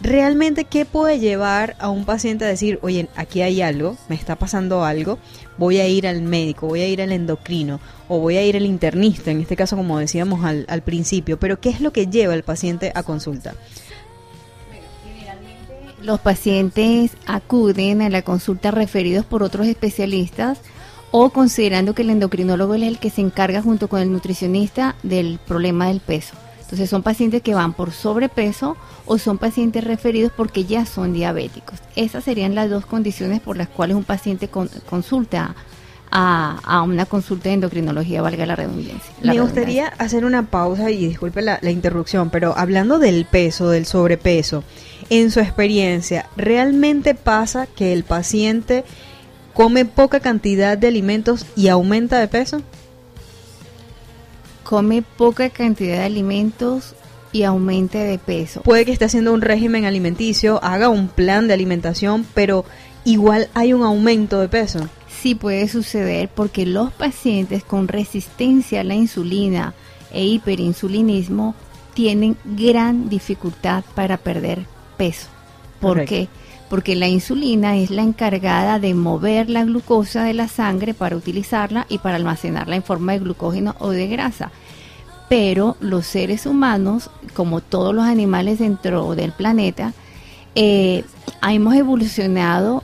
realmente 0.00 0.64
qué 0.64 0.84
puede 0.84 1.18
llevar 1.18 1.76
a 1.78 1.88
un 1.88 2.04
paciente 2.04 2.44
a 2.44 2.48
decir, 2.48 2.78
oye, 2.82 3.08
aquí 3.16 3.42
hay 3.42 3.62
algo, 3.62 3.96
me 4.08 4.16
está 4.16 4.36
pasando 4.36 4.84
algo, 4.84 5.18
voy 5.58 5.78
a 5.78 5.88
ir 5.88 6.06
al 6.06 6.22
médico, 6.22 6.66
voy 6.66 6.80
a 6.80 6.88
ir 6.88 7.02
al 7.02 7.12
endocrino 7.12 7.80
o 8.08 8.18
voy 8.18 8.36
a 8.36 8.44
ir 8.44 8.56
al 8.56 8.66
internista, 8.66 9.30
en 9.30 9.40
este 9.40 9.56
caso 9.56 9.76
como 9.76 9.98
decíamos 9.98 10.44
al, 10.44 10.66
al 10.68 10.82
principio, 10.82 11.38
pero 11.38 11.60
¿qué 11.60 11.70
es 11.70 11.80
lo 11.80 11.92
que 11.92 12.06
lleva 12.06 12.34
al 12.34 12.42
paciente 12.42 12.92
a 12.94 13.02
consulta? 13.02 13.54
Los 16.02 16.20
pacientes 16.20 17.12
acuden 17.26 18.02
a 18.02 18.10
la 18.10 18.20
consulta 18.20 18.70
referidos 18.70 19.24
por 19.24 19.42
otros 19.42 19.66
especialistas 19.66 20.60
o 21.16 21.30
considerando 21.30 21.94
que 21.94 22.02
el 22.02 22.10
endocrinólogo 22.10 22.74
es 22.74 22.82
el 22.82 22.98
que 22.98 23.08
se 23.08 23.20
encarga 23.20 23.62
junto 23.62 23.88
con 23.88 24.00
el 24.00 24.10
nutricionista 24.10 24.96
del 25.04 25.38
problema 25.46 25.86
del 25.86 26.00
peso. 26.00 26.34
Entonces 26.74 26.90
son 26.90 27.04
pacientes 27.04 27.40
que 27.40 27.54
van 27.54 27.72
por 27.72 27.92
sobrepeso 27.92 28.76
o 29.06 29.16
son 29.18 29.38
pacientes 29.38 29.84
referidos 29.84 30.32
porque 30.36 30.64
ya 30.64 30.86
son 30.86 31.12
diabéticos. 31.12 31.78
Esas 31.94 32.24
serían 32.24 32.56
las 32.56 32.68
dos 32.68 32.84
condiciones 32.84 33.40
por 33.40 33.56
las 33.56 33.68
cuales 33.68 33.96
un 33.96 34.02
paciente 34.02 34.48
consulta 34.48 35.54
a, 36.10 36.82
una 36.82 37.06
consulta 37.06 37.48
de 37.48 37.54
endocrinología, 37.54 38.22
valga 38.22 38.44
la 38.44 38.56
redundancia. 38.56 39.14
Me 39.22 39.38
gustaría 39.40 39.86
hacer 39.86 40.24
una 40.24 40.50
pausa 40.50 40.90
y 40.90 41.06
disculpe 41.06 41.42
la, 41.42 41.60
la 41.62 41.70
interrupción, 41.70 42.30
pero 42.30 42.58
hablando 42.58 42.98
del 42.98 43.24
peso, 43.24 43.70
del 43.70 43.86
sobrepeso, 43.86 44.64
en 45.10 45.30
su 45.30 45.38
experiencia, 45.38 46.28
¿realmente 46.36 47.14
pasa 47.14 47.68
que 47.68 47.92
el 47.92 48.02
paciente 48.02 48.84
come 49.52 49.84
poca 49.84 50.18
cantidad 50.18 50.76
de 50.76 50.88
alimentos 50.88 51.46
y 51.54 51.68
aumenta 51.68 52.18
de 52.18 52.26
peso? 52.26 52.62
Come 54.74 55.02
poca 55.02 55.50
cantidad 55.50 55.98
de 55.98 56.02
alimentos 56.02 56.96
y 57.30 57.44
aumente 57.44 57.98
de 57.98 58.18
peso. 58.18 58.62
Puede 58.62 58.84
que 58.84 58.90
esté 58.90 59.04
haciendo 59.04 59.32
un 59.32 59.40
régimen 59.40 59.84
alimenticio, 59.84 60.58
haga 60.64 60.88
un 60.88 61.06
plan 61.06 61.46
de 61.46 61.54
alimentación, 61.54 62.26
pero 62.34 62.64
igual 63.04 63.48
hay 63.54 63.72
un 63.72 63.84
aumento 63.84 64.40
de 64.40 64.48
peso. 64.48 64.80
Sí 65.22 65.36
puede 65.36 65.68
suceder 65.68 66.28
porque 66.28 66.66
los 66.66 66.92
pacientes 66.92 67.62
con 67.62 67.86
resistencia 67.86 68.80
a 68.80 68.84
la 68.84 68.96
insulina 68.96 69.74
e 70.12 70.24
hiperinsulinismo 70.24 71.54
tienen 71.94 72.36
gran 72.44 73.08
dificultad 73.08 73.84
para 73.94 74.16
perder 74.16 74.66
peso. 74.96 75.28
¿Por 75.80 76.04
qué? 76.04 76.26
Porque 76.68 76.96
la 76.96 77.06
insulina 77.06 77.76
es 77.76 77.90
la 77.90 78.02
encargada 78.02 78.80
de 78.80 78.92
mover 78.94 79.48
la 79.48 79.62
glucosa 79.62 80.24
de 80.24 80.34
la 80.34 80.48
sangre 80.48 80.94
para 80.94 81.16
utilizarla 81.16 81.86
y 81.88 81.98
para 81.98 82.16
almacenarla 82.16 82.74
en 82.74 82.82
forma 82.82 83.12
de 83.12 83.20
glucógeno 83.20 83.76
o 83.78 83.90
de 83.90 84.08
grasa 84.08 84.50
pero 85.28 85.76
los 85.80 86.06
seres 86.06 86.46
humanos, 86.46 87.10
como 87.34 87.60
todos 87.60 87.94
los 87.94 88.04
animales 88.04 88.58
dentro 88.58 89.14
del 89.14 89.32
planeta, 89.32 89.92
eh, 90.54 91.04
hemos 91.42 91.74
evolucionado 91.74 92.82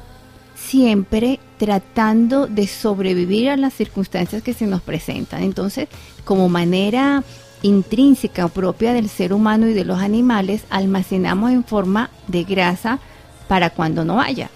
siempre 0.57 1.41
tratando 1.59 2.47
de 2.47 2.67
sobrevivir 2.67 3.51
a 3.51 3.57
las 3.57 3.75
circunstancias 3.75 4.43
que 4.43 4.55
se 4.55 4.67
nos 4.67 4.81
presentan. 4.83 5.43
Entonces, 5.43 5.89
como 6.25 6.49
manera 6.49 7.23
intrínseca 7.63 8.49
propia 8.49 8.93
del 8.93 9.09
ser 9.09 9.33
humano 9.33 9.69
y 9.69 9.75
de 9.75 9.85
los 9.85 10.01
animales, 10.01 10.63
almacenamos 10.71 11.51
en 11.51 11.65
forma 11.65 12.11
de 12.29 12.45
grasa 12.45 12.99
para 13.49 13.71
cuando 13.71 14.05
no 14.05 14.21
haya. 14.21 14.51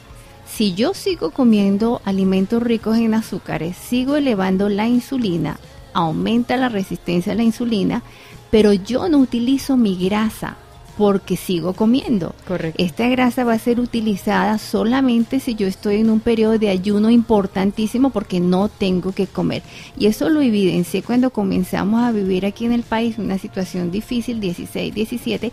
Si 0.47 0.75
yo 0.75 0.95
sigo 0.95 1.31
comiendo 1.31 2.00
alimentos 2.05 2.62
ricos 2.62 2.97
en 2.97 3.14
azúcares, 3.14 3.76
sigo 3.76 4.17
elevando 4.17 4.69
la 4.69 4.87
insulina, 4.87 5.59
aumenta 5.94 6.56
la 6.56 6.68
resistencia 6.68 7.32
a 7.32 7.36
la 7.36 7.42
insulina, 7.42 8.02
pero 8.50 8.72
yo 8.72 9.08
no 9.08 9.18
utilizo 9.18 9.76
mi 9.76 9.96
grasa 9.96 10.56
porque 10.96 11.36
sigo 11.36 11.72
comiendo. 11.72 12.34
Correcto. 12.46 12.82
Esta 12.82 13.08
grasa 13.08 13.44
va 13.44 13.54
a 13.54 13.58
ser 13.58 13.80
utilizada 13.80 14.58
solamente 14.58 15.40
si 15.40 15.54
yo 15.54 15.66
estoy 15.66 15.96
en 15.96 16.10
un 16.10 16.20
periodo 16.20 16.58
de 16.58 16.68
ayuno 16.68 17.10
importantísimo 17.10 18.10
porque 18.10 18.40
no 18.40 18.68
tengo 18.68 19.12
que 19.12 19.26
comer. 19.26 19.62
Y 19.98 20.06
eso 20.06 20.28
lo 20.28 20.40
evidencié 20.40 21.02
cuando 21.02 21.30
comenzamos 21.30 22.02
a 22.02 22.12
vivir 22.12 22.46
aquí 22.46 22.64
en 22.64 22.72
el 22.72 22.82
país 22.82 23.18
una 23.18 23.38
situación 23.38 23.90
difícil, 23.90 24.40
16, 24.40 24.94
17, 24.94 25.52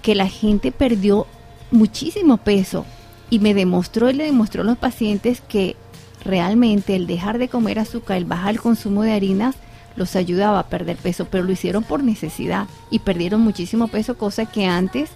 que 0.00 0.14
la 0.14 0.28
gente 0.28 0.72
perdió 0.72 1.26
muchísimo 1.70 2.38
peso 2.38 2.86
y 3.28 3.38
me 3.38 3.54
demostró 3.54 4.10
y 4.10 4.14
le 4.14 4.24
demostró 4.24 4.62
a 4.62 4.66
los 4.66 4.78
pacientes 4.78 5.42
que 5.46 5.76
realmente 6.24 6.96
el 6.96 7.06
dejar 7.06 7.38
de 7.38 7.48
comer 7.48 7.78
azúcar, 7.78 8.16
el 8.16 8.24
bajar 8.24 8.50
el 8.50 8.60
consumo 8.60 9.02
de 9.02 9.12
harinas, 9.12 9.56
los 10.00 10.16
ayudaba 10.16 10.58
a 10.58 10.66
perder 10.66 10.96
peso, 10.96 11.26
pero 11.30 11.44
lo 11.44 11.52
hicieron 11.52 11.84
por 11.84 12.02
necesidad 12.02 12.66
y 12.90 13.00
perdieron 13.00 13.42
muchísimo 13.42 13.86
peso, 13.86 14.16
cosa 14.16 14.46
que 14.46 14.64
antes 14.64 15.10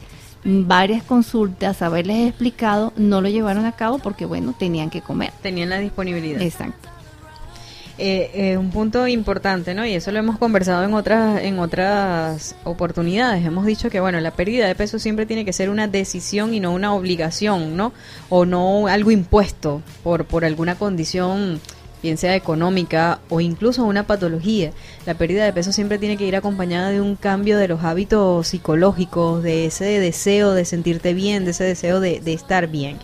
varias 0.44 1.02
consultas, 1.02 1.80
haberles 1.80 2.28
explicado, 2.28 2.92
no 2.96 3.22
lo 3.22 3.30
llevaron 3.30 3.64
a 3.64 3.72
cabo 3.72 3.98
porque, 3.98 4.26
bueno, 4.26 4.54
tenían 4.56 4.90
que 4.90 5.00
comer. 5.00 5.32
Tenían 5.40 5.70
la 5.70 5.78
disponibilidad. 5.78 6.42
Exacto. 6.42 6.90
Eh, 7.96 8.30
eh, 8.34 8.56
un 8.58 8.70
punto 8.70 9.06
importante, 9.06 9.72
¿no? 9.72 9.86
Y 9.86 9.94
eso 9.94 10.10
lo 10.10 10.18
hemos 10.18 10.36
conversado 10.36 10.82
en 10.84 10.94
otras 10.94 11.40
en 11.42 11.60
otras 11.60 12.56
oportunidades. 12.64 13.46
Hemos 13.46 13.64
dicho 13.66 13.88
que 13.88 14.00
bueno, 14.00 14.18
la 14.18 14.32
pérdida 14.32 14.66
de 14.66 14.74
peso 14.74 14.98
siempre 14.98 15.26
tiene 15.26 15.44
que 15.44 15.52
ser 15.52 15.70
una 15.70 15.86
decisión 15.86 16.52
y 16.54 16.60
no 16.60 16.72
una 16.72 16.92
obligación, 16.92 17.76
¿no? 17.76 17.92
O 18.30 18.46
no 18.46 18.88
algo 18.88 19.12
impuesto 19.12 19.80
por 20.02 20.24
por 20.24 20.44
alguna 20.44 20.74
condición 20.74 21.60
bien 22.04 22.18
sea 22.18 22.36
económica 22.36 23.20
o 23.30 23.40
incluso 23.40 23.82
una 23.82 24.06
patología. 24.06 24.72
La 25.06 25.14
pérdida 25.14 25.44
de 25.44 25.54
peso 25.54 25.72
siempre 25.72 25.98
tiene 25.98 26.18
que 26.18 26.26
ir 26.26 26.36
acompañada 26.36 26.90
de 26.90 27.00
un 27.00 27.16
cambio 27.16 27.56
de 27.56 27.66
los 27.66 27.82
hábitos 27.82 28.46
psicológicos, 28.46 29.42
de 29.42 29.64
ese 29.64 29.86
deseo 30.00 30.52
de 30.52 30.66
sentirte 30.66 31.14
bien, 31.14 31.46
de 31.46 31.52
ese 31.52 31.64
deseo 31.64 32.00
de, 32.00 32.20
estar 32.26 32.68
bien. 32.68 32.98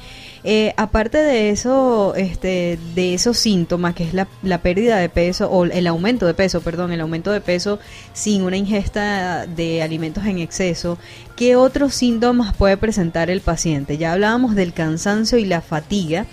Eh, 0.45 0.75
aparte 0.77 1.19
de 1.19 1.49
eso, 1.49 2.15
este, 2.15 2.79
de 2.95 3.15
esos 3.15 3.39
síntomas, 3.39 3.95
que 3.95 4.05
es 4.05 4.13
la, 4.13 4.29
la, 4.43 4.59
pérdida 4.59 4.99
de 4.99 5.09
peso, 5.09 5.51
o 5.51 5.65
el 5.65 5.87
aumento 5.87 6.27
de 6.27 6.35
peso, 6.35 6.61
perdón, 6.61 6.93
el 6.93 7.01
aumento 7.01 7.31
de 7.33 7.41
peso 7.41 7.79
sin 8.13 8.43
una 8.43 8.57
ingesta 8.57 9.47
de 9.47 9.83
alimentos 9.83 10.25
en 10.27 10.39
exceso, 10.39 10.99
¿qué 11.37 11.57
otros 11.57 11.95
síntomas 11.95 12.55
puede 12.55 12.77
presentar 12.77 13.31
el 13.31 13.41
paciente? 13.41 13.97
Ya 13.97 14.13
hablábamos 14.13 14.55
del 14.55 14.75
cansancio 14.75 15.39
y 15.39 15.47
la 15.47 15.63
fatiga, 15.63 16.27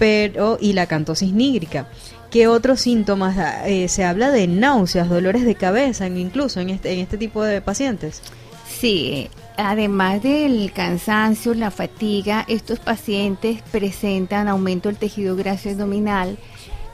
pero 0.00 0.56
y 0.58 0.72
la 0.72 0.86
cantosis 0.86 1.34
nígrica. 1.34 1.86
¿Qué 2.30 2.48
otros 2.48 2.80
síntomas? 2.80 3.36
Eh, 3.66 3.86
se 3.88 4.02
habla 4.02 4.30
de 4.30 4.46
náuseas, 4.46 5.10
dolores 5.10 5.44
de 5.44 5.54
cabeza, 5.54 6.06
incluso 6.06 6.58
en 6.58 6.70
este, 6.70 6.92
en 6.94 7.00
este 7.00 7.18
tipo 7.18 7.44
de 7.44 7.60
pacientes. 7.60 8.22
Sí, 8.66 9.28
además 9.58 10.22
del 10.22 10.72
cansancio, 10.72 11.52
la 11.52 11.70
fatiga, 11.70 12.46
estos 12.48 12.78
pacientes 12.78 13.60
presentan 13.70 14.48
aumento 14.48 14.88
del 14.88 14.96
tejido 14.96 15.36
graso 15.36 15.68
abdominal, 15.68 16.38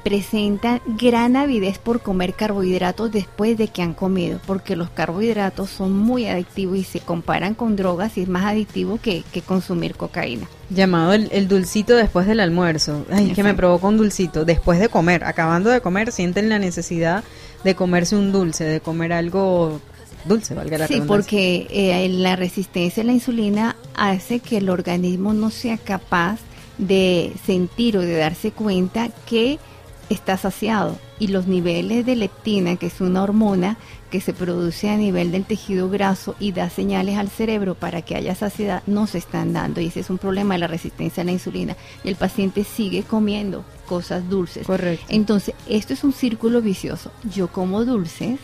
presentan 0.07 0.81
gran 0.87 1.35
avidez 1.35 1.79
por 1.79 2.01
comer 2.01 2.35
carbohidratos 2.35 3.11
después 3.11 3.59
de 3.59 3.67
que 3.67 3.83
han 3.83 3.93
comido, 3.93 4.39
porque 4.47 4.77
los 4.77 4.89
carbohidratos 4.89 5.69
son 5.69 5.99
muy 5.99 6.29
adictivos 6.29 6.79
y 6.79 6.85
se 6.85 7.01
comparan 7.01 7.55
con 7.55 7.75
drogas 7.75 8.17
y 8.17 8.21
es 8.23 8.29
más 8.29 8.45
adictivo 8.45 9.01
que, 9.03 9.25
consumir 9.45 9.97
cocaína. 9.97 10.47
Llamado 10.71 11.13
el, 11.13 11.49
dulcito 11.49 11.97
después 11.97 12.29
del 12.29 12.39
almuerzo. 12.39 13.05
Ay, 13.11 13.33
que 13.33 13.43
me 13.43 13.53
provoca 13.55 13.89
un 13.89 13.97
dulcito. 13.97 14.45
Después 14.45 14.79
de 14.79 14.89
comer, 14.89 15.25
acabando 15.25 15.71
de 15.71 15.81
comer, 15.81 16.13
sienten 16.13 16.49
la 16.51 16.61
necesidad 16.61 17.25
de 17.65 17.75
comerse 17.75 18.15
un 18.15 18.31
dulce, 18.31 18.63
de 18.63 18.81
comer 18.81 19.13
algo 19.13 19.81
dulce, 20.25 20.55
valga 20.55 20.79
la 20.79 20.87
Sí, 20.87 21.03
porque 21.05 21.67
eh, 21.69 22.09
la 22.11 22.37
resistencia 22.37 23.03
a 23.03 23.07
la 23.07 23.13
insulina 23.13 23.75
hace 23.97 24.39
que 24.39 24.59
el 24.59 24.71
organismo 24.71 25.35
no 25.35 25.51
sea 25.51 25.79
capaz 25.79 26.39
de 26.79 27.33
sentir 27.45 27.97
o 27.97 28.03
de 28.03 28.17
darse 28.17 28.53
cuenta 28.53 29.09
que 29.29 29.59
está 30.09 30.37
saciado 30.37 30.99
y 31.19 31.29
los 31.29 31.47
niveles 31.47 32.07
de 32.07 32.17
leptina, 32.17 32.77
que 32.77 32.87
es 32.87 33.01
una 33.01 33.23
hormona 33.23 33.77
que 34.11 34.21
se 34.21 34.33
produce 34.33 34.89
a 34.89 34.97
nivel 34.97 35.33
del 35.33 35.45
tejido 35.45 35.89
graso 35.89 36.37
y 36.39 36.53
da 36.53 36.71
señales 36.71 37.19
al 37.19 37.29
cerebro 37.29 37.75
para 37.75 38.03
que 38.03 38.15
haya 38.15 38.35
saciedad, 38.35 38.83
no 38.87 39.07
se 39.07 39.19
están 39.19 39.53
dando 39.53 39.81
y 39.81 39.87
ese 39.87 40.01
es 40.01 40.11
un 40.11 40.19
problema 40.19 40.55
de 40.55 40.61
la 40.61 40.67
resistencia 40.69 41.23
a 41.23 41.27
la 41.27 41.33
insulina 41.33 41.77
y 42.05 42.09
el 42.09 42.17
paciente 42.17 42.65
sigue 42.65 43.03
comiendo 43.03 43.65
cosas 43.87 44.29
dulces. 44.29 44.67
Correcto. 44.67 45.07
Entonces, 45.09 45.55
esto 45.69 45.93
es 45.93 46.05
un 46.05 46.13
círculo 46.13 46.63
vicioso. 46.63 47.11
Yo 47.25 47.49
como 47.49 47.85
dulces, 47.85 48.39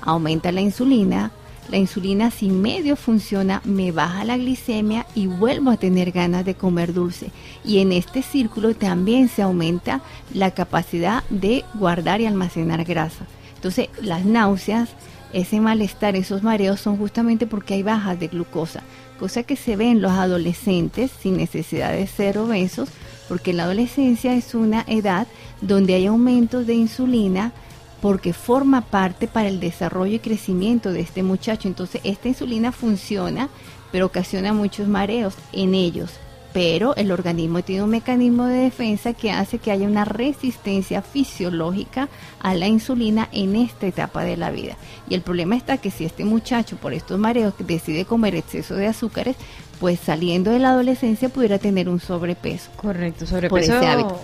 aumenta 0.00 0.52
la 0.52 0.60
insulina, 0.60 1.30
la 1.70 1.78
insulina 1.78 2.30
si 2.30 2.48
medio 2.48 2.96
funciona 2.96 3.62
me 3.64 3.92
baja 3.92 4.24
la 4.24 4.36
glicemia 4.36 5.06
y 5.14 5.26
vuelvo 5.26 5.70
a 5.70 5.76
tener 5.76 6.10
ganas 6.10 6.44
de 6.44 6.54
comer 6.54 6.92
dulce. 6.92 7.30
Y 7.64 7.78
en 7.78 7.92
este 7.92 8.22
círculo 8.22 8.74
también 8.74 9.28
se 9.28 9.42
aumenta 9.42 10.00
la 10.34 10.50
capacidad 10.50 11.22
de 11.30 11.64
guardar 11.74 12.20
y 12.20 12.26
almacenar 12.26 12.84
grasa. 12.84 13.26
Entonces 13.54 13.88
las 14.00 14.24
náuseas, 14.24 14.90
ese 15.32 15.60
malestar, 15.60 16.16
esos 16.16 16.42
mareos 16.42 16.80
son 16.80 16.96
justamente 16.96 17.46
porque 17.46 17.74
hay 17.74 17.82
bajas 17.82 18.18
de 18.18 18.28
glucosa, 18.28 18.82
cosa 19.18 19.44
que 19.44 19.54
se 19.54 19.76
ve 19.76 19.90
en 19.90 20.02
los 20.02 20.12
adolescentes 20.12 21.10
sin 21.20 21.36
necesidad 21.36 21.92
de 21.92 22.06
ser 22.06 22.38
obesos, 22.38 22.88
porque 23.28 23.52
la 23.52 23.64
adolescencia 23.64 24.34
es 24.34 24.54
una 24.54 24.84
edad 24.88 25.28
donde 25.60 25.94
hay 25.94 26.06
aumentos 26.06 26.66
de 26.66 26.74
insulina, 26.74 27.52
porque 28.00 28.32
forma 28.32 28.80
parte 28.80 29.26
para 29.26 29.48
el 29.48 29.60
desarrollo 29.60 30.16
y 30.16 30.20
crecimiento 30.20 30.92
de 30.92 31.00
este 31.00 31.22
muchacho. 31.22 31.68
Entonces, 31.68 32.00
esta 32.04 32.28
insulina 32.28 32.72
funciona, 32.72 33.48
pero 33.92 34.06
ocasiona 34.06 34.52
muchos 34.52 34.88
mareos 34.88 35.34
en 35.52 35.74
ellos. 35.74 36.12
Pero 36.52 36.96
el 36.96 37.12
organismo 37.12 37.62
tiene 37.62 37.84
un 37.84 37.90
mecanismo 37.90 38.46
de 38.46 38.62
defensa 38.62 39.12
que 39.12 39.30
hace 39.30 39.58
que 39.58 39.70
haya 39.70 39.86
una 39.86 40.04
resistencia 40.04 41.00
fisiológica 41.00 42.08
a 42.40 42.54
la 42.54 42.66
insulina 42.66 43.28
en 43.30 43.54
esta 43.54 43.86
etapa 43.86 44.24
de 44.24 44.36
la 44.36 44.50
vida. 44.50 44.76
Y 45.08 45.14
el 45.14 45.22
problema 45.22 45.54
está 45.54 45.78
que 45.78 45.92
si 45.92 46.04
este 46.04 46.24
muchacho 46.24 46.76
por 46.76 46.92
estos 46.92 47.20
mareos 47.20 47.54
decide 47.60 48.04
comer 48.04 48.34
exceso 48.34 48.74
de 48.74 48.88
azúcares, 48.88 49.36
pues 49.80 49.98
saliendo 49.98 50.50
de 50.50 50.58
la 50.58 50.70
adolescencia 50.70 51.30
pudiera 51.30 51.58
tener 51.58 51.88
un 51.88 52.00
sobrepeso. 52.00 52.70
Correcto, 52.76 53.26
sobrepeso 53.26 53.80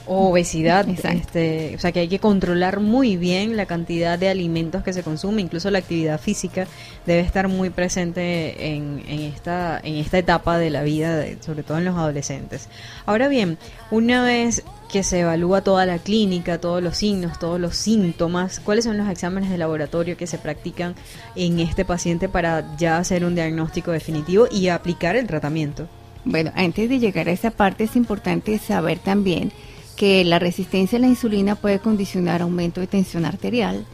o 0.07 0.31
obesidad. 0.31 0.87
Este, 1.17 1.75
o 1.75 1.79
sea 1.79 1.93
que 1.93 2.01
hay 2.01 2.09
que 2.09 2.19
controlar 2.19 2.81
muy 2.81 3.17
bien 3.17 3.57
la 3.57 3.65
cantidad 3.65 4.19
de 4.19 4.29
alimentos 4.29 4.83
que 4.83 4.93
se 4.93 5.03
consume, 5.03 5.41
incluso 5.41 5.71
la 5.71 5.79
actividad 5.79 6.21
física 6.21 6.67
debe 7.07 7.21
estar 7.21 7.49
muy 7.49 7.71
presente 7.71 8.75
en, 8.75 9.03
en 9.09 9.21
esta, 9.21 9.81
en 9.83 9.95
esta 9.95 10.19
etapa 10.19 10.59
de 10.59 10.69
la 10.69 10.83
vida, 10.83 11.25
sobre 11.41 11.63
todo 11.63 11.79
en 11.79 11.87
los 11.87 11.97
adolescentes. 11.97 12.69
Ahora 13.07 13.29
bien, 13.29 13.57
una 13.91 14.23
vez 14.23 14.63
que 14.91 15.03
se 15.03 15.21
evalúa 15.21 15.63
toda 15.63 15.87
la 15.87 15.99
clínica, 15.99 16.61
todos 16.61 16.83
los 16.83 16.97
signos, 16.97 17.39
todos 17.39 17.61
los 17.61 17.77
síntomas, 17.77 18.61
cuáles 18.61 18.85
son 18.85 18.97
los 18.97 19.09
exámenes 19.09 19.51
de 19.51 19.59
laboratorio 19.59 20.17
que 20.17 20.27
se 20.27 20.39
practican 20.39 20.95
en 21.35 21.61
este 21.61 21.85
paciente 21.85 22.29
para 22.29 22.77
ya 22.77 22.99
hacer 22.99 23.25
un 23.25 23.35
diagnóstico 23.35 23.91
definitivo 23.91 24.47
y 24.51 24.69
aplicar 24.69 25.17
el 25.17 25.27
tratamiento. 25.27 25.89
Bueno, 26.25 26.53
antes 26.55 26.89
de 26.89 26.99
llegar 26.99 27.29
a 27.29 27.33
esa 27.33 27.51
parte 27.51 27.85
es 27.85 27.97
importante 27.97 28.59
saber 28.59 28.99
también 28.99 29.53
que 29.97 30.25
la 30.25 30.39
resistencia 30.39 30.99
a 30.99 31.01
la 31.01 31.07
insulina 31.07 31.55
puede 31.55 31.79
condicionar 31.79 32.43
aumento 32.43 32.81
de 32.81 32.87
tensión 32.87 33.25
arterial, 33.25 33.87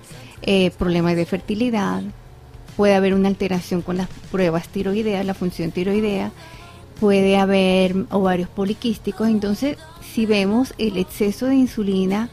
eh, 0.43 0.71
problemas 0.73 1.15
de 1.17 1.27
fertilidad, 1.27 2.03
puede 2.77 2.95
haber 2.95 3.15
una 3.15 3.29
alteración 3.29 3.83
con 3.83 3.97
las 3.99 4.09
pruebas 4.31 4.69
tiroideas, 4.69 5.25
la 5.25 5.35
función 5.35 5.71
tiroidea, 5.71 6.33
puede 6.99 7.37
haber 7.37 7.95
ovarios 8.11 8.49
poliquísticos, 8.49 9.29
entonces 9.29 9.77
si 10.13 10.27
vemos 10.27 10.75
el 10.79 10.99
exceso 10.99 11.47
de 11.47 11.55
insulina 11.55 12.29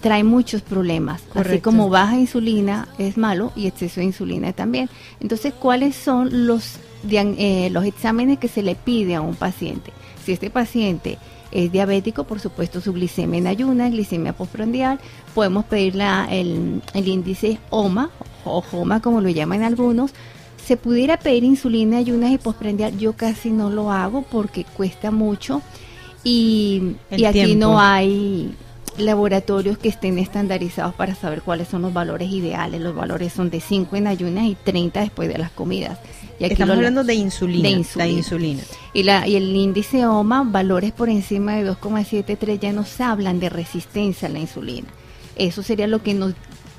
trae 0.00 0.24
muchos 0.24 0.62
problemas, 0.62 1.22
así 1.34 1.60
como 1.60 1.88
baja 1.88 2.16
insulina 2.16 2.88
es 2.98 3.16
malo 3.16 3.52
y 3.56 3.66
exceso 3.66 4.00
de 4.00 4.06
insulina 4.06 4.52
también. 4.52 4.88
Entonces, 5.20 5.52
¿cuáles 5.52 5.96
son 5.96 6.46
los, 6.46 6.76
eh, 7.10 7.68
los 7.70 7.84
exámenes 7.84 8.38
que 8.38 8.48
se 8.48 8.62
le 8.62 8.76
pide 8.76 9.14
a 9.14 9.20
un 9.20 9.34
paciente? 9.34 9.92
Si 10.24 10.32
este 10.32 10.48
paciente 10.48 11.18
es 11.50 11.72
diabético, 11.72 12.24
por 12.24 12.40
supuesto, 12.40 12.80
su 12.80 12.92
glicemia 12.92 13.38
en 13.38 13.46
ayuna, 13.46 13.90
glicemia 13.90 14.32
postprandial, 14.32 15.00
podemos 15.34 15.64
pedir 15.64 16.00
el, 16.30 16.82
el 16.94 17.08
índice 17.08 17.58
OMA 17.70 18.10
o 18.44 18.62
HOMA, 18.70 19.00
como 19.00 19.20
lo 19.20 19.28
llaman 19.28 19.62
algunos, 19.64 20.12
se 20.64 20.76
pudiera 20.76 21.16
pedir 21.16 21.44
insulina, 21.44 21.98
ayunas 21.98 22.32
y 22.32 22.38
postprandial, 22.38 22.96
yo 22.98 23.14
casi 23.14 23.50
no 23.50 23.70
lo 23.70 23.92
hago 23.92 24.22
porque 24.22 24.64
cuesta 24.64 25.10
mucho 25.10 25.62
y, 26.28 26.96
aquí 27.24 27.54
no 27.54 27.80
hay 27.80 28.52
laboratorios 28.98 29.78
que 29.78 29.88
estén 29.88 30.18
estandarizados 30.18 30.92
para 30.92 31.14
saber 31.14 31.42
cuáles 31.42 31.68
son 31.68 31.82
los 31.82 31.92
valores 31.92 32.32
ideales. 32.32 32.80
Los 32.80 32.96
valores 32.96 33.32
son 33.32 33.48
de 33.48 33.60
5 33.60 33.94
en 33.94 34.08
ayunas 34.08 34.46
y 34.46 34.56
30 34.56 35.02
después 35.02 35.28
de 35.28 35.38
las 35.38 35.52
comidas. 35.52 36.00
Y 36.40 36.46
Estamos 36.46 36.76
hablando 36.76 37.04
de 37.04 37.14
insulina, 37.14 37.68
La 37.94 38.08
insulina. 38.08 38.62
Y, 38.92 39.04
la, 39.04 39.28
y 39.28 39.36
el 39.36 39.54
índice 39.54 40.04
OMA, 40.04 40.42
valores 40.42 40.90
por 40.90 41.10
encima 41.10 41.54
de 41.54 41.70
2,73 41.70 42.58
ya 42.58 42.72
nos 42.72 43.00
hablan 43.00 43.38
de 43.38 43.48
resistencia 43.48 44.26
a 44.26 44.32
la 44.32 44.40
insulina. 44.40 44.88
Eso 45.36 45.62
sería 45.62 45.86
lo 45.86 46.02
que 46.02 46.12
nos 46.12 46.34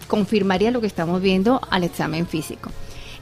confirmaría 0.10 0.72
lo 0.72 0.82
que 0.82 0.88
estamos 0.88 1.22
viendo 1.22 1.62
al 1.70 1.86
examen 1.86 2.28
físico. 2.28 2.70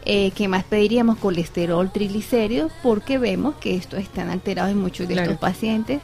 Eh, 0.05 0.31
¿Qué 0.35 0.47
más 0.47 0.63
pediríamos? 0.63 1.17
Colesterol, 1.17 1.91
triglicéridos, 1.91 2.71
porque 2.83 3.17
vemos 3.17 3.55
que 3.55 3.75
estos 3.75 3.99
están 3.99 4.29
alterados 4.29 4.71
en 4.71 4.79
muchos 4.79 5.07
de 5.07 5.15
estos 5.15 5.37
pacientes. 5.37 6.01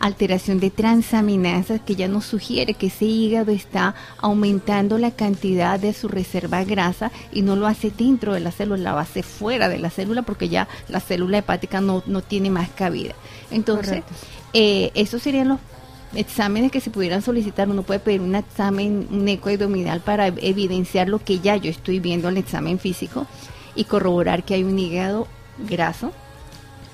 Alteración 0.00 0.58
de 0.58 0.70
transaminasas 0.70 1.80
que 1.80 1.94
ya 1.94 2.08
nos 2.08 2.24
sugiere 2.24 2.74
que 2.74 2.86
ese 2.86 3.04
hígado 3.04 3.52
está 3.52 3.94
aumentando 4.18 4.98
la 4.98 5.12
cantidad 5.12 5.78
de 5.78 5.92
su 5.92 6.08
reserva 6.08 6.64
grasa 6.64 7.12
y 7.30 7.42
no 7.42 7.54
lo 7.54 7.68
hace 7.68 7.92
dentro 7.96 8.34
de 8.34 8.40
la 8.40 8.50
célula, 8.50 8.92
lo 8.92 8.98
hace 8.98 9.22
fuera 9.22 9.68
de 9.68 9.78
la 9.78 9.90
célula 9.90 10.22
porque 10.22 10.48
ya 10.48 10.66
la 10.88 10.98
célula 10.98 11.38
hepática 11.38 11.80
no, 11.80 12.02
no 12.06 12.20
tiene 12.22 12.50
más 12.50 12.70
cabida. 12.70 13.14
Entonces, 13.52 14.02
eh, 14.54 14.90
esos 14.94 15.22
serían 15.22 15.48
los 15.48 15.60
exámenes 16.14 16.70
que 16.70 16.80
se 16.80 16.90
pudieran 16.90 17.22
solicitar, 17.22 17.68
uno 17.68 17.82
puede 17.82 18.00
pedir 18.00 18.20
un 18.20 18.34
examen, 18.34 19.08
un 19.10 19.28
eco 19.28 19.48
abdominal 19.48 20.00
para 20.00 20.26
evidenciar 20.26 21.08
lo 21.08 21.18
que 21.18 21.38
ya 21.38 21.56
yo 21.56 21.70
estoy 21.70 22.00
viendo 22.00 22.28
en 22.28 22.36
el 22.36 22.42
examen 22.42 22.78
físico 22.78 23.26
y 23.74 23.84
corroborar 23.84 24.44
que 24.44 24.54
hay 24.54 24.64
un 24.64 24.78
hígado 24.78 25.26
graso 25.68 26.12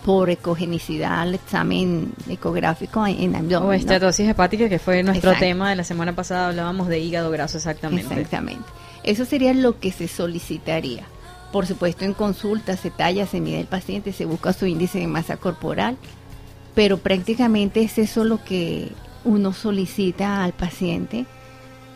por 0.04 0.30
ecogenicidad 0.30 1.20
al 1.20 1.34
examen 1.34 2.12
ecográfico 2.28 3.06
en 3.06 3.34
abdomen. 3.34 3.68
O 3.68 3.72
estatosis 3.72 4.28
hepática, 4.28 4.68
que 4.68 4.78
fue 4.78 5.02
nuestro 5.02 5.34
tema 5.34 5.70
de 5.70 5.76
la 5.76 5.84
semana 5.84 6.14
pasada, 6.14 6.48
hablábamos 6.48 6.88
de 6.88 6.98
hígado 7.00 7.30
graso 7.30 7.58
exactamente. 7.58 8.14
Exactamente. 8.14 8.64
Eso 9.02 9.24
sería 9.24 9.52
lo 9.54 9.78
que 9.78 9.92
se 9.92 10.08
solicitaría. 10.08 11.04
Por 11.52 11.66
supuesto, 11.66 12.04
en 12.04 12.14
consulta 12.14 12.76
se 12.76 12.90
talla, 12.90 13.26
se 13.26 13.40
mide 13.40 13.60
el 13.60 13.66
paciente, 13.66 14.12
se 14.12 14.24
busca 14.24 14.52
su 14.52 14.66
índice 14.66 14.98
de 14.98 15.06
masa 15.06 15.36
corporal, 15.36 15.96
pero 16.74 16.98
prácticamente 16.98 17.82
es 17.82 17.98
eso 17.98 18.24
lo 18.24 18.42
que 18.44 18.92
uno 19.24 19.52
solicita 19.52 20.44
al 20.44 20.52
paciente 20.52 21.26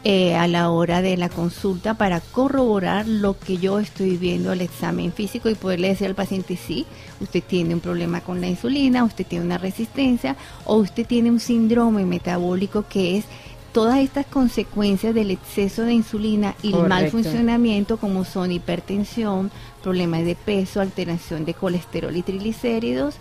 eh, 0.04 0.34
a 0.34 0.48
la 0.48 0.70
hora 0.70 1.00
de 1.00 1.16
la 1.16 1.28
consulta 1.28 1.94
para 1.94 2.20
corroborar 2.20 3.06
lo 3.06 3.38
que 3.38 3.58
yo 3.58 3.78
estoy 3.78 4.16
viendo 4.16 4.50
al 4.50 4.60
examen 4.60 5.12
físico 5.12 5.48
y 5.48 5.54
poderle 5.54 5.90
decir 5.90 6.08
al 6.08 6.16
paciente 6.16 6.56
sí, 6.56 6.86
usted 7.20 7.40
tiene 7.40 7.72
un 7.72 7.78
problema 7.78 8.20
con 8.20 8.40
la 8.40 8.48
insulina, 8.48 9.04
usted 9.04 9.24
tiene 9.24 9.44
una 9.44 9.58
resistencia 9.58 10.34
o 10.64 10.74
usted 10.74 11.06
tiene 11.06 11.30
un 11.30 11.38
síndrome 11.38 12.04
metabólico 12.04 12.84
que 12.88 13.18
es 13.18 13.26
todas 13.70 14.00
estas 14.00 14.26
consecuencias 14.26 15.14
del 15.14 15.30
exceso 15.30 15.82
de 15.82 15.92
insulina 15.92 16.56
y 16.64 16.74
el 16.74 16.88
mal 16.88 17.08
funcionamiento 17.08 17.96
como 17.96 18.24
son 18.24 18.50
hipertensión, 18.50 19.52
problemas 19.84 20.24
de 20.24 20.34
peso, 20.34 20.80
alteración 20.80 21.44
de 21.44 21.54
colesterol 21.54 22.16
y 22.16 22.22
triglicéridos 22.22 23.14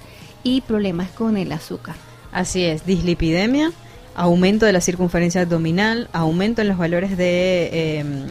y 0.44 0.62
problemas 0.62 1.12
con 1.12 1.38
el 1.38 1.52
azúcar. 1.52 1.96
Así 2.32 2.64
es, 2.64 2.88
dislipidemia 2.88 3.72
aumento 4.16 4.66
de 4.66 4.74
la 4.74 4.82
circunferencia 4.82 5.42
abdominal, 5.42 6.10
aumento 6.14 6.62
en 6.62 6.68
los 6.68 6.78
valores 6.78 7.18
de 7.18 8.00
em, 8.00 8.26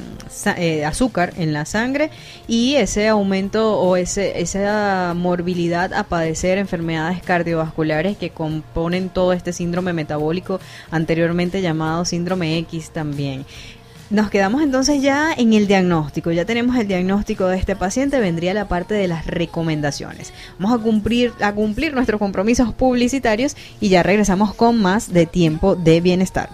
eh, 0.57 0.85
azúcar 0.85 1.33
en 1.37 1.53
la 1.53 1.64
sangre 1.64 2.11
y 2.47 2.77
ese 2.77 3.09
aumento 3.09 3.81
o 3.81 3.97
ese, 3.97 4.40
esa 4.40 5.14
morbilidad 5.16 5.93
a 5.93 6.05
padecer 6.05 6.59
enfermedades 6.59 7.23
cardiovasculares 7.23 8.16
que 8.16 8.31
componen 8.31 9.09
todo 9.09 9.33
este 9.33 9.53
síndrome 9.53 9.93
metabólico 9.93 10.61
anteriormente 10.90 11.62
llamado 11.62 12.05
síndrome 12.05 12.59
X 12.59 12.90
también. 12.90 13.45
Nos 14.11 14.29
quedamos 14.29 14.61
entonces 14.62 15.01
ya 15.01 15.33
en 15.33 15.53
el 15.53 15.68
diagnóstico. 15.68 16.33
Ya 16.33 16.44
tenemos 16.44 16.77
el 16.77 16.88
diagnóstico 16.88 17.46
de 17.46 17.57
este 17.57 17.77
paciente. 17.77 18.18
Vendría 18.18 18.53
la 18.55 18.66
parte 18.66 18.94
de 18.94 19.07
las 19.07 19.25
recomendaciones. 19.25 20.33
Vamos 20.59 20.81
a 20.81 20.83
cumplir, 20.83 21.33
a 21.40 21.53
cumplir 21.53 21.94
nuestros 21.94 22.18
compromisos 22.18 22.75
publicitarios 22.75 23.57
y 23.81 23.88
ya 23.88 24.03
regresamos 24.03 24.53
con 24.53 24.83
más 24.83 25.12
de 25.12 25.27
tiempo 25.27 25.77
de 25.77 26.01
bienestar. 26.01 26.51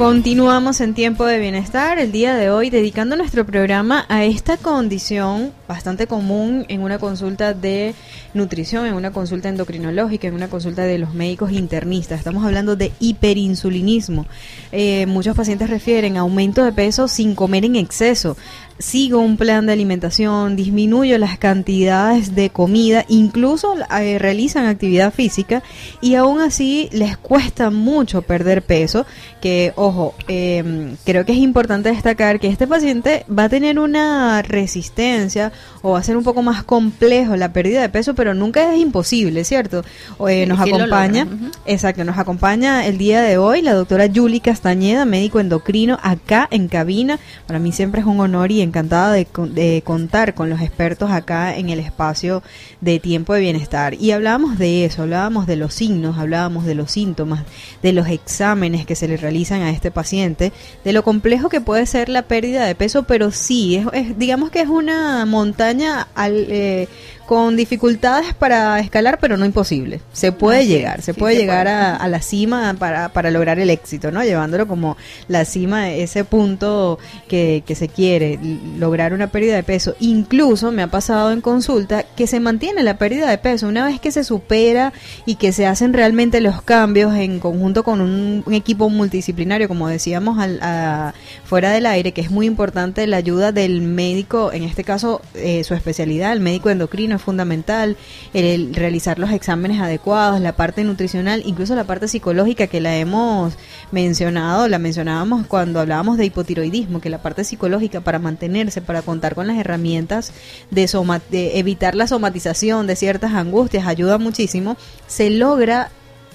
Continuamos 0.00 0.80
en 0.80 0.94
tiempo 0.94 1.26
de 1.26 1.38
bienestar 1.38 1.98
el 1.98 2.10
día 2.10 2.34
de 2.34 2.48
hoy 2.48 2.70
dedicando 2.70 3.16
nuestro 3.16 3.44
programa 3.44 4.06
a 4.08 4.24
esta 4.24 4.56
condición 4.56 5.52
bastante 5.68 6.06
común 6.06 6.64
en 6.68 6.80
una 6.80 6.98
consulta 6.98 7.52
de 7.52 7.94
nutrición, 8.32 8.86
en 8.86 8.94
una 8.94 9.12
consulta 9.12 9.50
endocrinológica, 9.50 10.26
en 10.26 10.32
una 10.32 10.48
consulta 10.48 10.84
de 10.84 10.96
los 10.96 11.12
médicos 11.12 11.52
internistas. 11.52 12.18
Estamos 12.18 12.46
hablando 12.46 12.76
de 12.76 12.92
hiperinsulinismo. 12.98 14.24
Eh, 14.72 15.04
muchos 15.04 15.36
pacientes 15.36 15.68
refieren 15.68 16.16
aumento 16.16 16.64
de 16.64 16.72
peso 16.72 17.06
sin 17.06 17.34
comer 17.34 17.66
en 17.66 17.76
exceso 17.76 18.38
sigo 18.80 19.20
un 19.20 19.36
plan 19.36 19.66
de 19.66 19.74
alimentación, 19.74 20.56
disminuyo 20.56 21.18
las 21.18 21.38
cantidades 21.38 22.34
de 22.34 22.50
comida, 22.50 23.04
incluso 23.08 23.74
eh, 24.00 24.18
realizan 24.18 24.66
actividad 24.66 25.12
física 25.12 25.62
y 26.00 26.14
aún 26.14 26.40
así 26.40 26.88
les 26.92 27.16
cuesta 27.18 27.70
mucho 27.70 28.22
perder 28.22 28.62
peso, 28.62 29.04
que 29.40 29.72
ojo, 29.76 30.14
em, 30.28 30.96
creo 31.04 31.26
que 31.26 31.32
es 31.32 31.38
importante 31.38 31.90
destacar 31.90 32.40
que 32.40 32.48
este 32.48 32.66
paciente 32.66 33.26
va 33.30 33.44
a 33.44 33.48
tener 33.50 33.78
una 33.78 34.40
resistencia 34.42 35.52
o 35.82 35.92
va 35.92 35.98
a 35.98 36.02
ser 36.02 36.16
un 36.16 36.24
poco 36.24 36.42
más 36.42 36.64
complejo 36.64 37.36
la 37.36 37.52
pérdida 37.52 37.82
de 37.82 37.90
peso, 37.90 38.14
pero 38.14 38.32
nunca 38.32 38.72
es 38.72 38.80
imposible, 38.80 39.44
¿cierto? 39.44 39.84
Eh, 40.26 40.46
nos 40.46 40.58
acompaña, 40.58 41.26
exacto, 41.66 42.04
nos 42.04 42.16
acompaña 42.16 42.86
el 42.86 42.96
día 42.96 43.20
de 43.20 43.36
hoy 43.36 43.60
la 43.60 43.74
doctora 43.74 44.08
Julie 44.12 44.40
Castañeda, 44.40 45.04
médico 45.04 45.38
endocrino, 45.38 45.98
acá 46.02 46.48
en 46.50 46.68
cabina. 46.68 47.18
Para 47.46 47.58
mí 47.58 47.72
siempre 47.72 48.00
es 48.00 48.06
un 48.06 48.20
honor 48.20 48.50
y 48.50 48.69
encantada 48.70 49.12
de, 49.12 49.82
contar 49.84 50.34
con 50.34 50.48
los 50.48 50.60
expertos 50.60 51.10
acá 51.10 51.56
en 51.56 51.68
el 51.68 51.78
espacio 51.78 52.42
de 52.80 52.98
tiempo 52.98 53.34
de 53.34 53.40
bienestar. 53.40 53.94
Y 53.94 54.12
hablábamos 54.12 54.58
de 54.58 54.84
eso, 54.84 55.02
hablábamos 55.02 55.46
de 55.46 55.56
los 55.56 55.74
signos, 55.74 56.18
hablábamos 56.18 56.64
de 56.64 56.74
los 56.74 56.90
síntomas, 56.90 57.44
de 57.82 57.92
los 57.92 58.08
exámenes 58.08 58.86
que 58.86 58.96
se 58.96 59.08
le 59.08 59.16
realizan 59.16 59.62
a 59.62 59.70
este 59.70 59.90
paciente, 59.90 60.52
de 60.84 60.92
lo 60.92 61.02
complejo 61.02 61.48
que 61.48 61.60
puede 61.60 61.86
ser 61.86 62.08
la 62.08 62.22
pérdida 62.22 62.64
de 62.64 62.74
peso, 62.74 63.02
pero 63.02 63.30
sí, 63.30 63.84
es, 63.92 64.18
digamos 64.18 64.50
que 64.50 64.60
es 64.60 64.68
una 64.68 65.26
montaña 65.26 66.08
al, 66.14 66.46
eh, 66.48 66.88
con 67.30 67.54
dificultades 67.54 68.34
para 68.34 68.80
escalar, 68.80 69.20
pero 69.20 69.36
no 69.36 69.46
imposible. 69.46 70.00
Se 70.12 70.32
puede 70.32 70.66
llegar, 70.66 71.00
se 71.00 71.14
puede 71.14 71.36
llegar 71.36 71.68
A, 71.68 72.08
la 72.08 72.20
cima 72.22 72.74
para, 72.76 73.10
para, 73.10 73.30
lograr 73.30 73.60
el 73.60 73.70
éxito, 73.70 74.10
¿no? 74.10 74.24
Llevándolo 74.24 74.66
como 74.66 74.96
la 75.28 75.44
cima, 75.44 75.90
ese 75.90 76.24
punto 76.24 76.98
que, 77.28 77.62
que 77.64 77.76
se 77.76 77.86
quiere, 77.86 78.36
lograr 78.76 79.12
una 79.12 79.28
pérdida 79.28 79.54
de 79.54 79.62
peso. 79.62 79.94
Incluso 80.00 80.72
me 80.72 80.82
ha 80.82 80.88
pasado 80.88 81.30
en 81.30 81.40
consulta 81.40 82.02
que 82.02 82.26
se 82.26 82.40
mantiene 82.40 82.82
la 82.82 82.98
pérdida 82.98 83.30
de 83.30 83.38
peso 83.38 83.68
una 83.68 83.84
vez 83.84 84.00
que 84.00 84.10
se 84.10 84.24
supera 84.24 84.92
y 85.24 85.36
que 85.36 85.52
se 85.52 85.66
hacen 85.66 85.92
realmente 85.92 86.40
los 86.40 86.62
cambios 86.62 87.14
en 87.14 87.38
conjunto 87.38 87.84
con 87.84 88.00
un, 88.00 88.42
equipo 88.52 88.88
multidisciplinario, 88.88 89.68
como 89.68 89.86
decíamos 89.86 90.40
al, 90.40 91.14
fuera 91.44 91.70
del 91.72 91.86
aire, 91.86 92.12
que 92.12 92.20
es 92.20 92.30
muy 92.30 92.46
importante 92.46 93.06
la 93.06 93.16
ayuda 93.16 93.52
del 93.52 93.82
médico, 93.82 94.52
en 94.52 94.62
este 94.62 94.84
caso 94.84 95.20
eh, 95.34 95.64
su 95.64 95.74
especialidad, 95.74 96.32
el 96.32 96.40
médico 96.40 96.70
endocrino 96.70 97.18
fundamental, 97.18 97.96
el 98.34 98.74
realizar 98.74 99.18
los 99.18 99.30
exámenes 99.32 99.80
adecuados, 99.80 100.40
la 100.40 100.56
parte 100.56 100.84
nutricional, 100.84 101.42
incluso 101.44 101.74
la 101.74 101.84
parte 101.84 102.08
psicológica 102.08 102.66
que 102.66 102.80
la 102.80 102.96
hemos 102.96 103.54
mencionado, 103.92 104.68
la 104.68 104.78
mencionábamos 104.78 105.46
cuando 105.46 105.80
hablábamos 105.80 106.16
de 106.16 106.26
hipotiroidismo, 106.26 107.00
que 107.00 107.10
la 107.10 107.22
parte 107.22 107.44
psicológica 107.44 108.00
para 108.00 108.18
mantenerse, 108.18 108.80
para 108.80 109.02
contar 109.02 109.34
con 109.34 109.46
las 109.46 109.58
herramientas 109.58 110.32
de, 110.70 110.88
de 111.30 111.58
evitar 111.58 111.94
la 111.94 112.06
somatización 112.06 112.86
de 112.86 112.96
ciertas 112.96 113.32
angustias, 113.34 113.86
ayuda 113.86 114.18
muchísimo, 114.18 114.76
se 115.06 115.30
logra 115.30 115.90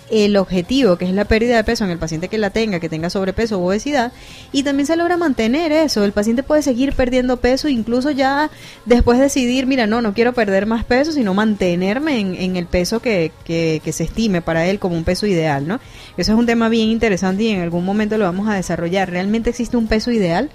el 0.10 0.38
objetivo, 0.38 0.98
que 0.98 1.06
es 1.06 1.14
la 1.14 1.26
pérdida 1.26 1.58
de 1.58 1.64
peso 1.64 1.84
en 1.84 1.90
el 1.90 1.98
paciente 1.98 2.28
que 2.28 2.38
la 2.38 2.50
tenga, 2.50 2.80
que 2.80 2.90
tenga 2.90 3.10
sobrepeso 3.10 3.60
o 3.60 3.68
obesidad, 3.68 4.12
y 4.52 4.64
también 4.64 4.86
se 4.88 4.96
logra 4.96 5.18
mantener 5.18 5.72
eso. 5.72 6.04
El 6.04 6.12
paciente 6.12 6.44
puede 6.44 6.62
seguir 6.62 6.94
perdiendo 6.94 7.38
peso, 7.38 7.68
incluso 7.68 8.12
ya 8.12 8.50
después 8.86 9.20
decidir, 9.20 9.66
mira, 9.66 9.88
no, 9.88 10.02
no 10.02 10.14
quiero 10.14 10.34
perder 10.34 10.66
más 10.66 10.84
peso, 10.84 11.12
sino 11.12 11.34
mantenerme 11.34 12.20
en, 12.20 12.56
el 12.56 12.68
peso 12.68 13.00
que, 13.00 13.32
que, 13.44 13.82
que, 13.84 13.92
se 13.92 14.04
estime 14.04 14.42
para 14.42 14.68
él 14.68 14.80
como 14.80 14.96
un 14.96 15.04
peso 15.04 15.26
ideal, 15.28 15.68
¿no? 15.68 15.80
Eso 16.18 16.34
es 16.34 16.38
un 16.38 16.46
tema 16.46 16.70
bien 16.70 16.90
interesante 16.90 17.44
y 17.44 17.50
en 17.50 17.62
algún 17.62 17.84
momento 17.84 18.18
lo 18.18 18.26
vamos 18.26 18.48
a 18.48 18.56
desarrollar. 18.56 19.10
¿Realmente 19.10 19.50
existe 19.50 19.78
un 19.78 19.88
peso 19.88 20.12
ideal? 20.12 20.50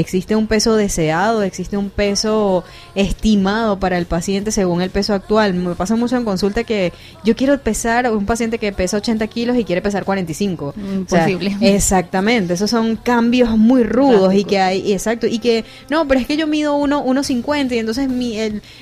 Existe 0.00 0.36
un 0.36 0.46
peso 0.46 0.76
deseado, 0.76 1.42
existe 1.42 1.76
un 1.76 1.90
peso 1.90 2.64
estimado 2.94 3.78
para 3.78 3.98
el 3.98 4.06
paciente 4.06 4.52
según 4.52 4.82
el 4.82 4.90
peso 4.90 5.14
actual. 5.14 5.54
Me 5.54 5.74
pasa 5.74 5.96
mucho 5.96 6.16
en 6.16 6.24
consulta 6.24 6.64
que 6.64 6.92
yo 7.24 7.36
quiero 7.36 7.58
pesar, 7.58 8.10
un 8.12 8.26
paciente 8.26 8.58
que 8.58 8.72
pesa 8.72 8.98
80 8.98 9.26
kilos 9.26 9.56
y 9.56 9.64
quiere 9.64 9.82
pesar 9.82 10.04
45. 10.04 10.74
Imposible. 10.76 11.56
exactamente, 11.60 12.54
esos 12.54 12.70
son 12.70 12.96
cambios 12.96 13.56
muy 13.56 13.82
rudos 13.82 14.34
y 14.34 14.44
que 14.44 14.58
hay, 14.58 14.92
exacto, 14.92 15.26
y 15.26 15.38
que, 15.38 15.64
no, 15.90 16.06
pero 16.06 16.20
es 16.20 16.26
que 16.26 16.36
yo 16.36 16.46
mido 16.46 16.78
1,50 16.78 17.72
y 17.72 17.78
entonces 17.78 18.08
mi, 18.08 18.38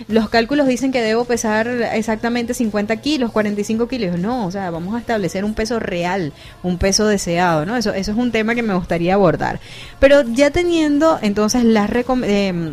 los 0.08 0.28
cálculos 0.28 0.66
dicen 0.66 0.92
que 0.92 1.00
debo 1.00 1.24
pesar 1.24 1.68
exactamente 1.94 2.54
50 2.54 2.96
kilos, 2.98 3.32
45 3.32 3.88
kilos. 3.88 4.18
No, 4.18 4.46
o 4.46 4.50
sea, 4.50 4.70
vamos 4.70 4.94
a 4.94 4.98
establecer 4.98 5.44
un 5.44 5.54
peso 5.54 5.78
real, 5.78 6.32
un 6.62 6.78
peso 6.78 7.06
deseado, 7.06 7.66
¿no? 7.66 7.76
Eso, 7.76 7.92
eso 7.92 8.12
es 8.12 8.18
un 8.18 8.32
tema 8.32 8.54
que 8.54 8.62
me 8.62 8.74
gustaría 8.74 9.14
abordar. 9.14 9.60
Pero 9.98 10.22
ya 10.22 10.50
teniendo 10.50 11.05
entonces 11.22 11.62
eh, 11.64 12.72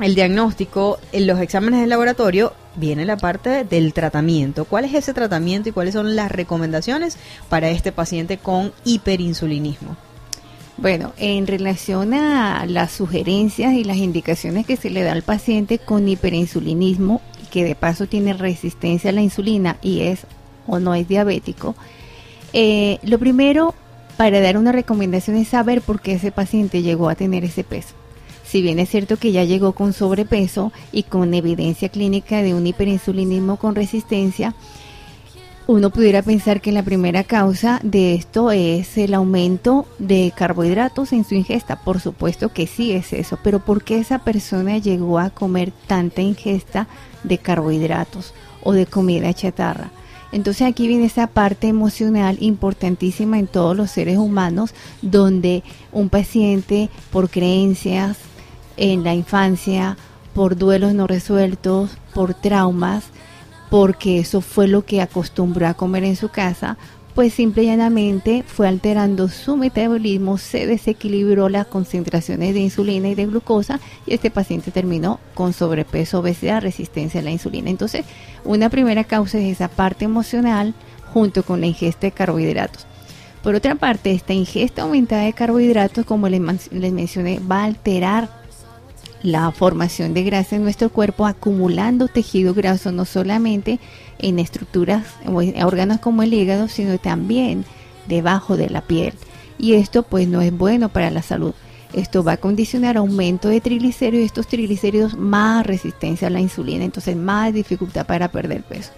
el 0.00 0.14
diagnóstico, 0.14 0.98
los 1.12 1.40
exámenes 1.40 1.80
de 1.80 1.86
laboratorio, 1.86 2.52
viene 2.76 3.04
la 3.04 3.16
parte 3.16 3.64
del 3.64 3.92
tratamiento. 3.92 4.64
¿Cuál 4.64 4.84
es 4.84 4.94
ese 4.94 5.14
tratamiento 5.14 5.68
y 5.68 5.72
cuáles 5.72 5.94
son 5.94 6.16
las 6.16 6.30
recomendaciones 6.30 7.16
para 7.48 7.70
este 7.70 7.92
paciente 7.92 8.38
con 8.38 8.72
hiperinsulinismo? 8.84 9.96
Bueno, 10.78 11.12
en 11.18 11.46
relación 11.46 12.14
a 12.14 12.64
las 12.66 12.92
sugerencias 12.92 13.74
y 13.74 13.84
las 13.84 13.98
indicaciones 13.98 14.66
que 14.66 14.76
se 14.76 14.90
le 14.90 15.02
da 15.02 15.12
al 15.12 15.22
paciente 15.22 15.78
con 15.78 16.08
hiperinsulinismo, 16.08 17.20
que 17.50 17.64
de 17.64 17.74
paso 17.74 18.06
tiene 18.06 18.32
resistencia 18.32 19.10
a 19.10 19.12
la 19.12 19.20
insulina 19.20 19.76
y 19.82 20.00
es 20.00 20.26
o 20.66 20.78
no 20.78 20.94
es 20.94 21.06
diabético, 21.06 21.76
eh, 22.52 22.98
lo 23.02 23.18
primero 23.18 23.74
para 24.16 24.40
dar 24.40 24.56
una 24.56 24.72
recomendación 24.72 25.36
es 25.36 25.48
saber 25.48 25.82
por 25.82 26.00
qué 26.00 26.12
ese 26.14 26.32
paciente 26.32 26.82
llegó 26.82 27.08
a 27.08 27.14
tener 27.14 27.44
ese 27.44 27.64
peso. 27.64 27.94
Si 28.44 28.60
bien 28.60 28.78
es 28.78 28.90
cierto 28.90 29.16
que 29.16 29.32
ya 29.32 29.44
llegó 29.44 29.72
con 29.72 29.92
sobrepeso 29.92 30.72
y 30.92 31.04
con 31.04 31.32
evidencia 31.32 31.88
clínica 31.88 32.42
de 32.42 32.54
un 32.54 32.66
hiperinsulinismo 32.66 33.56
con 33.56 33.74
resistencia, 33.74 34.54
uno 35.66 35.90
pudiera 35.90 36.22
pensar 36.22 36.60
que 36.60 36.72
la 36.72 36.82
primera 36.82 37.24
causa 37.24 37.80
de 37.82 38.14
esto 38.14 38.50
es 38.50 38.98
el 38.98 39.14
aumento 39.14 39.86
de 39.98 40.32
carbohidratos 40.36 41.12
en 41.12 41.24
su 41.24 41.34
ingesta. 41.34 41.76
Por 41.76 42.00
supuesto 42.00 42.52
que 42.52 42.66
sí 42.66 42.92
es 42.92 43.12
eso, 43.12 43.38
pero 43.42 43.60
¿por 43.60 43.84
qué 43.84 43.98
esa 43.98 44.18
persona 44.18 44.78
llegó 44.78 45.18
a 45.18 45.30
comer 45.30 45.72
tanta 45.86 46.20
ingesta 46.20 46.88
de 47.22 47.38
carbohidratos 47.38 48.34
o 48.62 48.72
de 48.72 48.86
comida 48.86 49.32
chatarra? 49.32 49.90
Entonces 50.32 50.66
aquí 50.66 50.88
viene 50.88 51.04
esa 51.04 51.26
parte 51.26 51.68
emocional 51.68 52.38
importantísima 52.40 53.38
en 53.38 53.46
todos 53.46 53.76
los 53.76 53.90
seres 53.90 54.16
humanos, 54.16 54.74
donde 55.02 55.62
un 55.92 56.08
paciente 56.08 56.88
por 57.10 57.28
creencias 57.28 58.16
en 58.78 59.04
la 59.04 59.14
infancia, 59.14 59.98
por 60.34 60.56
duelos 60.56 60.94
no 60.94 61.06
resueltos, 61.06 61.98
por 62.14 62.34
traumas, 62.34 63.04
porque 63.70 64.18
eso 64.18 64.40
fue 64.40 64.68
lo 64.68 64.84
que 64.84 65.02
acostumbró 65.02 65.68
a 65.68 65.74
comer 65.74 66.04
en 66.04 66.16
su 66.16 66.30
casa, 66.30 66.76
pues 67.14 67.34
simple 67.34 67.64
y 67.64 67.66
llanamente 67.66 68.42
fue 68.46 68.66
alterando 68.66 69.28
su 69.28 69.56
metabolismo, 69.56 70.38
se 70.38 70.66
desequilibró 70.66 71.48
las 71.48 71.66
concentraciones 71.66 72.54
de 72.54 72.60
insulina 72.60 73.08
y 73.08 73.14
de 73.14 73.26
glucosa 73.26 73.80
y 74.06 74.14
este 74.14 74.30
paciente 74.30 74.70
terminó 74.70 75.20
con 75.34 75.52
sobrepeso, 75.52 76.20
obesidad, 76.20 76.62
resistencia 76.62 77.20
a 77.20 77.24
la 77.24 77.30
insulina. 77.30 77.68
Entonces, 77.68 78.04
una 78.44 78.70
primera 78.70 79.04
causa 79.04 79.38
es 79.38 79.52
esa 79.52 79.68
parte 79.68 80.06
emocional 80.06 80.74
junto 81.12 81.42
con 81.42 81.60
la 81.60 81.66
ingesta 81.66 82.06
de 82.06 82.12
carbohidratos. 82.12 82.86
Por 83.42 83.54
otra 83.56 83.74
parte, 83.74 84.12
esta 84.12 84.32
ingesta 84.32 84.82
aumentada 84.82 85.24
de 85.24 85.32
carbohidratos, 85.32 86.06
como 86.06 86.28
les, 86.28 86.72
les 86.72 86.92
mencioné, 86.92 87.40
va 87.40 87.62
a 87.62 87.64
alterar 87.64 88.41
la 89.22 89.50
formación 89.52 90.14
de 90.14 90.24
grasa 90.24 90.56
en 90.56 90.62
nuestro 90.62 90.90
cuerpo 90.90 91.26
acumulando 91.26 92.08
tejido 92.08 92.54
graso 92.54 92.92
no 92.92 93.04
solamente 93.04 93.78
en 94.18 94.38
estructuras 94.38 95.06
o 95.26 95.40
órganos 95.64 96.00
como 96.00 96.22
el 96.22 96.34
hígado, 96.34 96.68
sino 96.68 96.98
también 96.98 97.64
debajo 98.08 98.56
de 98.56 98.70
la 98.70 98.82
piel. 98.82 99.14
Y 99.58 99.74
esto 99.74 100.02
pues 100.02 100.26
no 100.28 100.40
es 100.40 100.56
bueno 100.56 100.88
para 100.88 101.10
la 101.10 101.22
salud. 101.22 101.54
Esto 101.92 102.24
va 102.24 102.32
a 102.32 102.36
condicionar 102.38 102.96
aumento 102.96 103.48
de 103.48 103.60
triglicéridos 103.60 104.24
estos 104.24 104.46
triglicéridos 104.46 105.16
más 105.16 105.66
resistencia 105.66 106.28
a 106.28 106.30
la 106.30 106.40
insulina, 106.40 106.84
entonces 106.84 107.16
más 107.16 107.52
dificultad 107.52 108.06
para 108.06 108.32
perder 108.32 108.62
peso. 108.62 108.92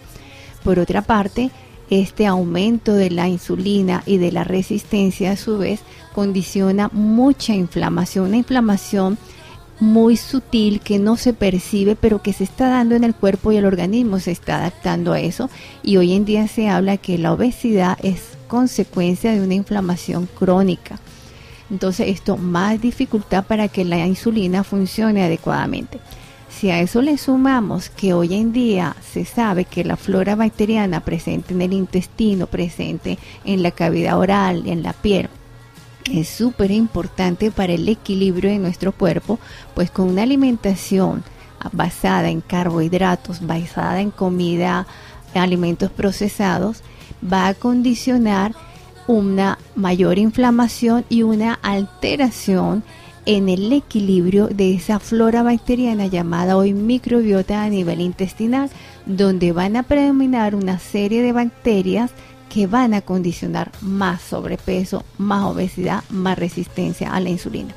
Por 0.63 0.79
otra 0.79 1.03
parte, 1.03 1.51
este 1.91 2.27
aumento 2.27 2.95
de 2.95 3.11
la 3.11 3.29
insulina 3.29 4.03
y 4.07 4.19
de 4.19 4.33
la 4.33 4.45
resistencia 4.45 5.33
a 5.33 5.37
su 5.37 5.59
vez 5.59 5.81
condiciona 6.15 6.89
mucha 6.93 7.53
inflamación, 7.55 8.27
una 8.27 8.37
inflamación 8.37 9.19
muy 9.81 10.17
sutil 10.17 10.81
que 10.81 10.99
no 10.99 11.17
se 11.17 11.33
percibe 11.33 11.97
pero 11.97 12.23
que 12.23 12.33
se 12.33 12.45
está 12.45 12.69
dando 12.69 12.95
en 12.95 13.05
el 13.05 13.15
cuerpo 13.15 13.53
y 13.53 13.57
el 13.57 13.67
organismo 13.67 14.21
se 14.21 14.31
está 14.31 14.59
adaptando 14.59 15.13
a 15.13 15.21
eso 15.21 15.51
y 15.83 15.97
hoy 15.97 16.13
en 16.13 16.25
día 16.25 16.49
se 16.49 16.69
habla 16.69 16.97
que 16.97 17.19
la 17.19 17.33
obesidad 17.33 17.99
es 18.03 18.23
consecuencia 18.49 19.33
de 19.33 19.41
una 19.41 19.55
inflamación 19.55 20.29
crónica. 20.39 20.99
Entonces 21.71 22.09
esto 22.09 22.37
más 22.37 22.81
dificultad 22.81 23.45
para 23.45 23.69
que 23.69 23.85
la 23.85 24.07
insulina 24.07 24.65
funcione 24.65 25.25
adecuadamente. 25.25 25.99
Si 26.49 26.71
a 26.71 26.81
eso 26.81 27.03
le 27.03 27.19
sumamos 27.19 27.91
que 27.91 28.15
hoy 28.15 28.35
en 28.35 28.53
día 28.53 28.95
se 29.13 29.25
sabe 29.25 29.65
que 29.65 29.83
la 29.83 29.97
flora 29.97 30.37
bacteriana 30.37 31.01
presente 31.01 31.53
en 31.53 31.63
el 31.63 31.73
intestino, 31.73 32.47
presente 32.47 33.19
en 33.45 33.63
la 33.63 33.73
cavidad 33.73 34.19
oral, 34.19 34.63
en 34.67 34.85
la 34.85 34.93
piel, 34.93 35.29
es 36.11 36.29
súper 36.29 36.71
importante 36.71 37.51
para 37.51 37.73
el 37.73 37.89
equilibrio 37.89 38.51
de 38.51 38.59
nuestro 38.59 38.93
cuerpo, 38.93 39.39
pues 39.75 39.91
con 39.91 40.09
una 40.09 40.23
alimentación 40.23 41.23
basada 41.73 42.29
en 42.29 42.41
carbohidratos, 42.41 43.47
basada 43.47 44.01
en 44.01 44.11
comida, 44.11 44.87
alimentos 45.35 45.91
procesados, 45.91 46.83
va 47.23 47.47
a 47.47 47.55
condicionar 47.55 48.55
una 49.07 49.59
mayor 49.75 50.19
inflamación 50.19 51.05
y 51.09 51.23
una 51.23 51.55
alteración 51.63 52.83
en 53.27 53.49
el 53.49 53.73
equilibrio 53.73 54.49
de 54.49 54.75
esa 54.75 54.99
flora 54.99 55.43
bacteriana 55.43 56.07
llamada 56.07 56.57
hoy 56.57 56.75
microbiota 56.75 57.63
a 57.63 57.69
nivel 57.71 58.01
intestinal, 58.01 58.71
donde 59.07 59.53
van 59.53 59.77
a 59.77 59.83
predominar 59.83 60.55
una 60.55 60.79
serie 60.79 61.23
de 61.23 61.33
bacterias 61.33 62.11
que 62.55 62.69
van 62.69 62.95
a 62.95 63.01
condicionar 63.01 63.73
más 63.81 64.23
sobrepeso, 64.23 65.03
más 65.19 65.43
obesidad, 65.43 66.05
más 66.09 66.39
resistencia 66.39 67.13
a 67.13 67.19
la 67.19 67.29
insulina. 67.29 67.75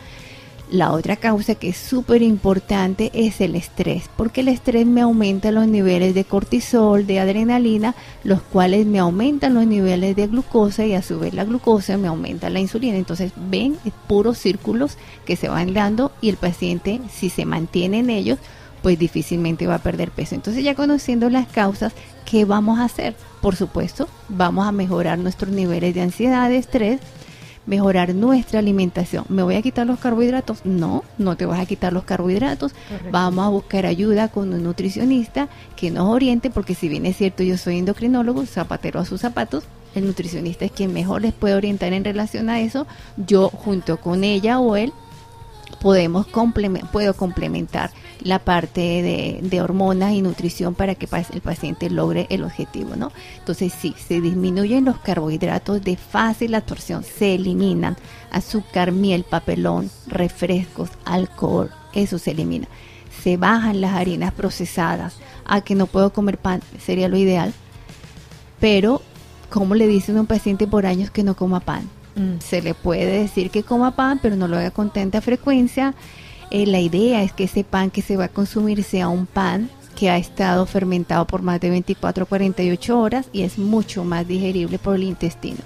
La 0.69 0.91
otra 0.91 1.15
causa 1.15 1.55
que 1.55 1.69
es 1.69 1.77
súper 1.77 2.21
importante 2.21 3.09
es 3.15 3.41
el 3.41 3.55
estrés, 3.55 4.07
porque 4.15 4.41
el 4.41 4.49
estrés 4.49 4.85
me 4.85 5.01
aumenta 5.01 5.51
los 5.51 5.67
niveles 5.67 6.13
de 6.13 6.25
cortisol, 6.25 7.07
de 7.07 7.19
adrenalina, 7.19 7.95
los 8.23 8.39
cuales 8.41 8.85
me 8.85 8.99
aumentan 8.99 9.55
los 9.55 9.65
niveles 9.65 10.15
de 10.15 10.27
glucosa 10.27 10.85
y 10.85 10.93
a 10.93 11.01
su 11.01 11.17
vez 11.17 11.33
la 11.33 11.45
glucosa 11.45 11.97
me 11.97 12.09
aumenta 12.09 12.51
la 12.51 12.59
insulina. 12.59 12.97
Entonces 12.97 13.31
ven, 13.49 13.77
puros 14.05 14.37
círculos 14.37 14.97
que 15.25 15.37
se 15.37 15.49
van 15.49 15.73
dando 15.73 16.11
y 16.21 16.29
el 16.29 16.37
paciente, 16.37 17.01
si 17.11 17.31
se 17.31 17.45
mantiene 17.45 17.99
en 17.99 18.11
ellos, 18.11 18.37
pues 18.81 18.97
difícilmente 18.99 19.67
va 19.67 19.75
a 19.75 19.83
perder 19.83 20.11
peso. 20.11 20.35
Entonces 20.35 20.63
ya 20.63 20.75
conociendo 20.75 21.29
las 21.29 21.47
causas, 21.47 21.93
¿qué 22.25 22.45
vamos 22.45 22.79
a 22.79 22.85
hacer? 22.85 23.15
Por 23.41 23.55
supuesto, 23.55 24.07
vamos 24.29 24.67
a 24.67 24.71
mejorar 24.71 25.19
nuestros 25.19 25.51
niveles 25.51 25.93
de 25.93 26.01
ansiedad, 26.01 26.49
de 26.49 26.57
estrés, 26.57 26.99
mejorar 27.65 28.15
nuestra 28.15 28.59
alimentación. 28.59 29.25
¿Me 29.29 29.43
voy 29.43 29.55
a 29.55 29.61
quitar 29.61 29.85
los 29.85 29.99
carbohidratos? 29.99 30.65
No, 30.65 31.03
no 31.17 31.35
te 31.35 31.45
vas 31.45 31.59
a 31.59 31.65
quitar 31.65 31.93
los 31.93 32.03
carbohidratos. 32.03 32.73
Vamos 33.11 33.45
a 33.45 33.49
buscar 33.49 33.85
ayuda 33.85 34.29
con 34.29 34.53
un 34.53 34.63
nutricionista 34.63 35.49
que 35.75 35.91
nos 35.91 36.07
oriente, 36.07 36.49
porque 36.49 36.75
si 36.75 36.87
bien 36.87 37.05
es 37.05 37.17
cierto, 37.17 37.43
yo 37.43 37.57
soy 37.57 37.77
endocrinólogo, 37.77 38.45
zapatero 38.45 38.99
a 38.99 39.05
sus 39.05 39.21
zapatos, 39.21 39.65
el 39.95 40.05
nutricionista 40.05 40.65
es 40.65 40.71
quien 40.71 40.93
mejor 40.93 41.21
les 41.21 41.33
puede 41.33 41.55
orientar 41.55 41.93
en 41.93 42.03
relación 42.03 42.49
a 42.49 42.61
eso. 42.61 42.87
Yo 43.17 43.49
junto 43.49 43.97
con 43.97 44.23
ella 44.23 44.59
o 44.59 44.75
él 44.75 44.93
podemos 45.81 46.27
puedo 46.91 47.13
complementar 47.13 47.91
la 48.21 48.39
parte 48.39 49.41
de, 49.41 49.61
hormonas 49.61 50.13
y 50.13 50.21
nutrición 50.21 50.75
para 50.75 50.95
que 50.95 51.07
el 51.33 51.41
paciente 51.41 51.89
logre 51.89 52.27
el 52.29 52.43
objetivo, 52.43 52.95
¿no? 52.95 53.11
Entonces 53.39 53.73
sí, 53.73 53.95
se 53.97 54.21
disminuyen 54.21 54.85
los 54.85 54.99
carbohidratos 54.99 55.81
de 55.81 55.97
fácil 55.97 56.55
absorción, 56.55 57.03
se 57.03 57.35
eliminan 57.35 57.97
azúcar, 58.31 58.91
miel, 58.91 59.23
papelón, 59.23 59.89
refrescos, 60.07 60.89
alcohol, 61.05 61.71
eso 61.93 62.19
se 62.19 62.31
elimina. 62.31 62.67
Se 63.23 63.37
bajan 63.37 63.81
las 63.81 63.93
harinas 63.93 64.33
procesadas, 64.33 65.15
a 65.45 65.61
que 65.61 65.75
no 65.75 65.87
puedo 65.87 66.11
comer 66.11 66.37
pan, 66.37 66.61
sería 66.79 67.07
lo 67.07 67.17
ideal, 67.17 67.53
pero 68.59 69.01
¿cómo 69.49 69.75
le 69.75 69.87
dicen 69.87 70.17
a 70.17 70.21
un 70.21 70.27
paciente 70.27 70.67
por 70.67 70.85
años 70.85 71.09
que 71.09 71.23
no 71.23 71.35
coma 71.35 71.61
pan? 71.61 71.89
Mm. 72.15 72.39
Se 72.39 72.61
le 72.61 72.73
puede 72.73 73.21
decir 73.21 73.49
que 73.49 73.63
coma 73.63 73.95
pan, 73.95 74.19
pero 74.21 74.35
no 74.35 74.47
lo 74.47 74.57
haga 74.57 74.71
con 74.71 74.91
tanta 74.91 75.21
frecuencia 75.21 75.93
eh, 76.51 76.65
la 76.65 76.79
idea 76.79 77.23
es 77.23 77.33
que 77.33 77.45
ese 77.45 77.63
pan 77.63 77.89
que 77.89 78.01
se 78.01 78.17
va 78.17 78.25
a 78.25 78.29
consumir 78.29 78.83
sea 78.83 79.09
un 79.09 79.25
pan 79.25 79.69
que 79.95 80.09
ha 80.09 80.17
estado 80.17 80.65
fermentado 80.65 81.25
por 81.25 81.41
más 81.41 81.59
de 81.59 81.69
24 81.69 82.23
o 82.23 82.27
48 82.27 82.99
horas 82.99 83.29
y 83.33 83.41
es 83.41 83.57
mucho 83.57 84.03
más 84.03 84.27
digerible 84.27 84.77
por 84.77 84.95
el 84.95 85.03
intestino. 85.03 85.59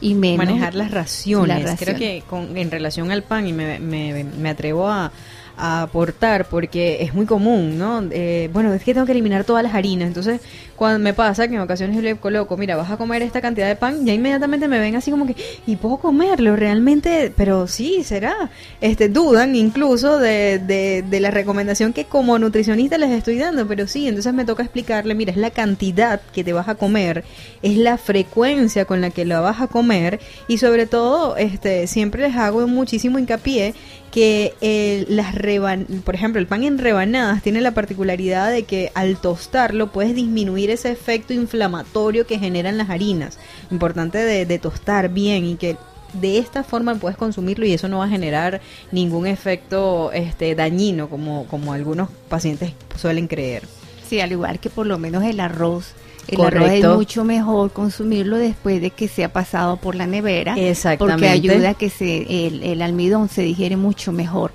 Y 0.00 0.14
menos 0.14 0.46
manejar 0.46 0.74
las 0.74 0.90
raciones. 0.90 1.74
Creo 1.78 1.96
que 1.96 2.22
en 2.30 2.70
relación 2.70 3.10
al 3.10 3.22
pan, 3.22 3.46
y 3.46 3.52
me, 3.52 3.78
me 3.78 4.48
atrevo 4.48 4.88
a, 4.88 5.10
a 5.56 5.82
aportar 5.82 6.46
porque 6.48 6.98
es 7.02 7.14
muy 7.14 7.26
común, 7.26 7.78
¿no? 7.78 8.02
Eh, 8.10 8.50
bueno, 8.52 8.72
es 8.74 8.82
que 8.82 8.92
tengo 8.92 9.06
que 9.06 9.12
eliminar 9.12 9.44
todas 9.44 9.62
las 9.62 9.74
harinas. 9.74 10.08
Entonces, 10.08 10.40
cuando 10.76 10.98
me 10.98 11.14
pasa 11.14 11.48
que 11.48 11.54
en 11.54 11.60
ocasiones 11.60 12.02
le 12.02 12.16
coloco, 12.16 12.56
mira, 12.56 12.76
vas 12.76 12.90
a 12.90 12.96
comer 12.96 13.22
esta 13.22 13.40
cantidad 13.40 13.66
de 13.66 13.76
pan, 13.76 14.04
ya 14.04 14.12
inmediatamente 14.12 14.68
me 14.68 14.78
ven 14.78 14.96
así 14.96 15.10
como 15.10 15.26
que, 15.26 15.34
¿y 15.66 15.76
puedo 15.76 15.96
comerlo 15.96 16.56
realmente? 16.56 17.32
Pero 17.34 17.66
sí, 17.66 18.02
será. 18.04 18.50
Este, 18.80 19.08
dudan 19.08 19.56
incluso 19.56 20.18
de, 20.18 20.58
de, 20.58 21.02
de 21.02 21.20
la 21.20 21.30
recomendación 21.30 21.92
que 21.92 22.04
como 22.04 22.38
nutricionista 22.38 22.98
les 22.98 23.10
estoy 23.10 23.38
dando, 23.38 23.66
pero 23.66 23.86
sí, 23.86 24.06
entonces 24.08 24.34
me 24.34 24.44
toca 24.44 24.62
explicarle, 24.62 25.14
mira, 25.14 25.32
es 25.32 25.38
la 25.38 25.50
cantidad 25.50 26.20
que 26.34 26.44
te 26.44 26.52
vas 26.52 26.68
a 26.68 26.74
comer, 26.74 27.24
es 27.62 27.76
la 27.76 27.96
frecuencia 27.96 28.84
con 28.84 29.00
la 29.00 29.10
que 29.10 29.24
la 29.24 29.40
vas 29.40 29.60
a 29.60 29.66
comer 29.66 30.20
y 30.48 30.58
sobre 30.58 30.86
todo, 30.86 31.36
este, 31.36 31.86
siempre 31.86 32.22
les 32.22 32.36
hago 32.36 32.66
muchísimo 32.66 33.18
hincapié 33.18 33.74
que 34.16 35.04
las 35.10 35.34
por 36.02 36.14
ejemplo, 36.14 36.40
el 36.40 36.46
pan 36.46 36.64
en 36.64 36.78
rebanadas 36.78 37.42
tiene 37.42 37.60
la 37.60 37.72
particularidad 37.72 38.50
de 38.50 38.62
que 38.62 38.90
al 38.94 39.18
tostarlo 39.18 39.92
puedes 39.92 40.14
disminuir 40.14 40.70
ese 40.70 40.90
efecto 40.90 41.34
inflamatorio 41.34 42.26
que 42.26 42.38
generan 42.38 42.78
las 42.78 42.88
harinas. 42.88 43.38
Importante 43.70 44.16
de, 44.16 44.58
tostar 44.58 45.10
bien 45.10 45.44
y 45.44 45.56
que 45.56 45.76
de 46.14 46.38
esta 46.38 46.64
forma 46.64 46.94
puedes 46.94 47.18
consumirlo 47.18 47.66
y 47.66 47.74
eso 47.74 47.88
no 47.88 47.98
va 47.98 48.06
a 48.06 48.08
generar 48.08 48.62
ningún 48.90 49.26
efecto 49.26 50.10
este 50.12 50.54
dañino 50.54 51.10
como, 51.10 51.46
como 51.46 51.74
algunos 51.74 52.08
pacientes 52.30 52.72
suelen 52.96 53.28
creer. 53.28 53.64
Sí, 54.08 54.20
al 54.20 54.32
igual 54.32 54.60
que 54.60 54.70
por 54.70 54.86
lo 54.86 54.96
menos 54.96 55.24
el 55.24 55.40
arroz 55.40 55.92
el 56.28 56.40
arroz 56.40 56.70
es 56.70 56.84
mucho 56.84 57.24
mejor 57.24 57.72
consumirlo 57.72 58.36
después 58.36 58.80
de 58.80 58.90
que 58.90 59.08
se 59.08 59.24
ha 59.24 59.32
pasado 59.32 59.76
por 59.76 59.94
la 59.94 60.06
nevera. 60.06 60.56
Porque 60.98 61.28
ayuda 61.28 61.70
a 61.70 61.74
que 61.74 61.90
se, 61.90 62.46
el, 62.46 62.82
almidón 62.82 63.28
se 63.28 63.42
digiere 63.42 63.76
mucho 63.76 64.12
mejor. 64.12 64.52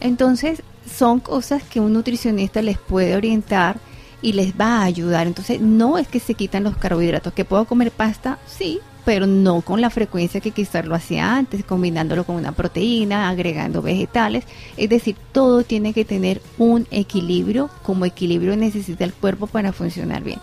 Entonces, 0.00 0.62
son 0.90 1.20
cosas 1.20 1.62
que 1.62 1.80
un 1.80 1.92
nutricionista 1.92 2.62
les 2.62 2.78
puede 2.78 3.16
orientar 3.16 3.78
y 4.20 4.32
les 4.32 4.54
va 4.54 4.78
a 4.78 4.84
ayudar. 4.84 5.26
Entonces, 5.26 5.60
no 5.60 5.98
es 5.98 6.08
que 6.08 6.20
se 6.20 6.34
quitan 6.34 6.64
los 6.64 6.76
carbohidratos. 6.76 7.32
¿Que 7.32 7.44
puedo 7.44 7.64
comer 7.64 7.90
pasta? 7.90 8.38
Sí, 8.46 8.80
pero 9.04 9.26
no 9.26 9.60
con 9.60 9.80
la 9.80 9.90
frecuencia 9.90 10.40
que 10.40 10.50
quizás 10.50 10.84
lo 10.86 10.94
hacía 10.94 11.36
antes, 11.36 11.64
combinándolo 11.64 12.24
con 12.24 12.36
una 12.36 12.52
proteína, 12.52 13.28
agregando 13.28 13.82
vegetales. 13.82 14.44
Es 14.76 14.88
decir, 14.88 15.16
todo 15.32 15.62
tiene 15.62 15.92
que 15.92 16.04
tener 16.04 16.40
un 16.58 16.86
equilibrio, 16.90 17.70
como 17.82 18.04
equilibrio 18.04 18.56
necesita 18.56 19.04
el 19.04 19.12
cuerpo 19.12 19.46
para 19.46 19.72
funcionar 19.72 20.22
bien. 20.22 20.40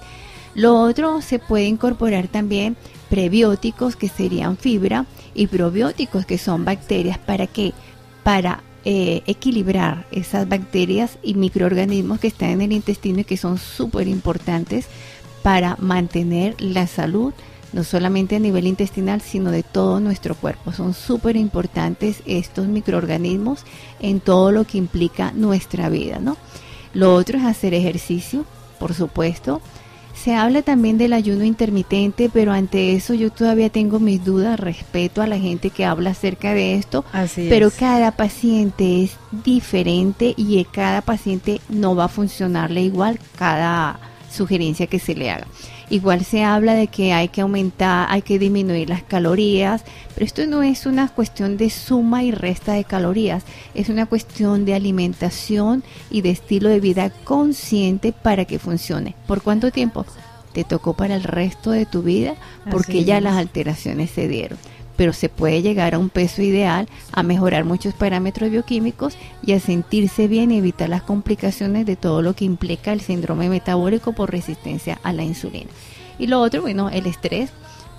Lo 0.53 0.79
otro 0.79 1.21
se 1.21 1.39
puede 1.39 1.65
incorporar 1.65 2.27
también 2.27 2.75
prebióticos 3.09 3.95
que 3.95 4.09
serían 4.09 4.57
fibra 4.57 5.05
y 5.33 5.47
probióticos 5.47 6.25
que 6.25 6.37
son 6.37 6.65
bacterias. 6.65 7.17
¿Para 7.17 7.47
qué? 7.47 7.73
Para 8.23 8.63
eh, 8.83 9.21
equilibrar 9.27 10.07
esas 10.11 10.49
bacterias 10.49 11.17
y 11.21 11.35
microorganismos 11.35 12.19
que 12.19 12.27
están 12.27 12.49
en 12.49 12.61
el 12.61 12.71
intestino 12.73 13.19
y 13.19 13.23
que 13.23 13.37
son 13.37 13.57
súper 13.57 14.07
importantes 14.07 14.87
para 15.43 15.75
mantener 15.79 16.55
la 16.59 16.87
salud, 16.87 17.33
no 17.73 17.83
solamente 17.83 18.35
a 18.35 18.39
nivel 18.39 18.67
intestinal, 18.67 19.21
sino 19.21 19.51
de 19.51 19.63
todo 19.63 19.99
nuestro 19.99 20.35
cuerpo. 20.35 20.71
Son 20.73 20.93
súper 20.93 21.37
importantes 21.37 22.23
estos 22.25 22.67
microorganismos 22.67 23.65
en 23.99 24.19
todo 24.19 24.51
lo 24.51 24.65
que 24.65 24.77
implica 24.77 25.31
nuestra 25.31 25.89
vida, 25.89 26.19
¿no? 26.19 26.37
Lo 26.93 27.15
otro 27.15 27.37
es 27.37 27.45
hacer 27.45 27.73
ejercicio, 27.73 28.45
por 28.79 28.93
supuesto, 28.93 29.61
se 30.21 30.35
habla 30.35 30.61
también 30.61 30.97
del 30.97 31.13
ayuno 31.13 31.43
intermitente, 31.43 32.29
pero 32.31 32.51
ante 32.51 32.93
eso 32.93 33.13
yo 33.13 33.31
todavía 33.31 33.69
tengo 33.69 33.99
mis 33.99 34.23
dudas, 34.23 34.59
respeto 34.59 35.21
a 35.21 35.27
la 35.27 35.39
gente 35.39 35.71
que 35.71 35.85
habla 35.85 36.11
acerca 36.11 36.53
de 36.53 36.75
esto, 36.75 37.03
pero 37.49 37.71
cada 37.71 38.11
paciente 38.11 39.03
es 39.03 39.17
diferente 39.31 40.33
y 40.37 40.63
cada 40.65 41.01
paciente 41.01 41.59
no 41.69 41.95
va 41.95 42.05
a 42.05 42.09
funcionarle 42.09 42.81
igual, 42.81 43.19
cada 43.37 43.99
sugerencia 44.31 44.87
que 44.87 44.99
se 44.99 45.15
le 45.15 45.29
haga. 45.29 45.47
Igual 45.89 46.23
se 46.23 46.43
habla 46.43 46.73
de 46.73 46.87
que 46.87 47.13
hay 47.13 47.27
que 47.27 47.41
aumentar, 47.41 48.07
hay 48.09 48.21
que 48.21 48.39
disminuir 48.39 48.89
las 48.89 49.03
calorías, 49.03 49.83
pero 50.13 50.25
esto 50.25 50.45
no 50.47 50.63
es 50.63 50.85
una 50.85 51.09
cuestión 51.09 51.57
de 51.57 51.69
suma 51.69 52.23
y 52.23 52.31
resta 52.31 52.73
de 52.73 52.85
calorías, 52.85 53.43
es 53.73 53.89
una 53.89 54.05
cuestión 54.05 54.65
de 54.65 54.73
alimentación 54.73 55.83
y 56.09 56.21
de 56.21 56.31
estilo 56.31 56.69
de 56.69 56.79
vida 56.79 57.09
consciente 57.23 58.13
para 58.13 58.45
que 58.45 58.59
funcione. 58.59 59.15
¿Por 59.27 59.41
cuánto 59.41 59.71
tiempo? 59.71 60.05
Te 60.53 60.63
tocó 60.63 60.93
para 60.93 61.15
el 61.15 61.23
resto 61.23 61.71
de 61.71 61.85
tu 61.85 62.01
vida 62.01 62.35
porque 62.69 63.03
ya 63.05 63.21
las 63.21 63.37
alteraciones 63.37 64.11
se 64.11 64.27
dieron 64.27 64.57
pero 65.01 65.13
se 65.13 65.29
puede 65.29 65.63
llegar 65.63 65.95
a 65.95 65.97
un 65.97 66.09
peso 66.09 66.43
ideal, 66.43 66.87
a 67.11 67.23
mejorar 67.23 67.65
muchos 67.65 67.95
parámetros 67.95 68.51
bioquímicos 68.51 69.17
y 69.41 69.53
a 69.53 69.59
sentirse 69.59 70.27
bien 70.27 70.51
y 70.51 70.59
evitar 70.59 70.89
las 70.89 71.01
complicaciones 71.01 71.87
de 71.87 71.95
todo 71.95 72.21
lo 72.21 72.35
que 72.35 72.45
implica 72.45 72.93
el 72.93 73.01
síndrome 73.01 73.49
metabólico 73.49 74.13
por 74.13 74.29
resistencia 74.29 74.99
a 75.01 75.11
la 75.11 75.23
insulina. 75.23 75.71
Y 76.19 76.27
lo 76.27 76.39
otro, 76.39 76.61
bueno, 76.61 76.91
el 76.91 77.07
estrés. 77.07 77.49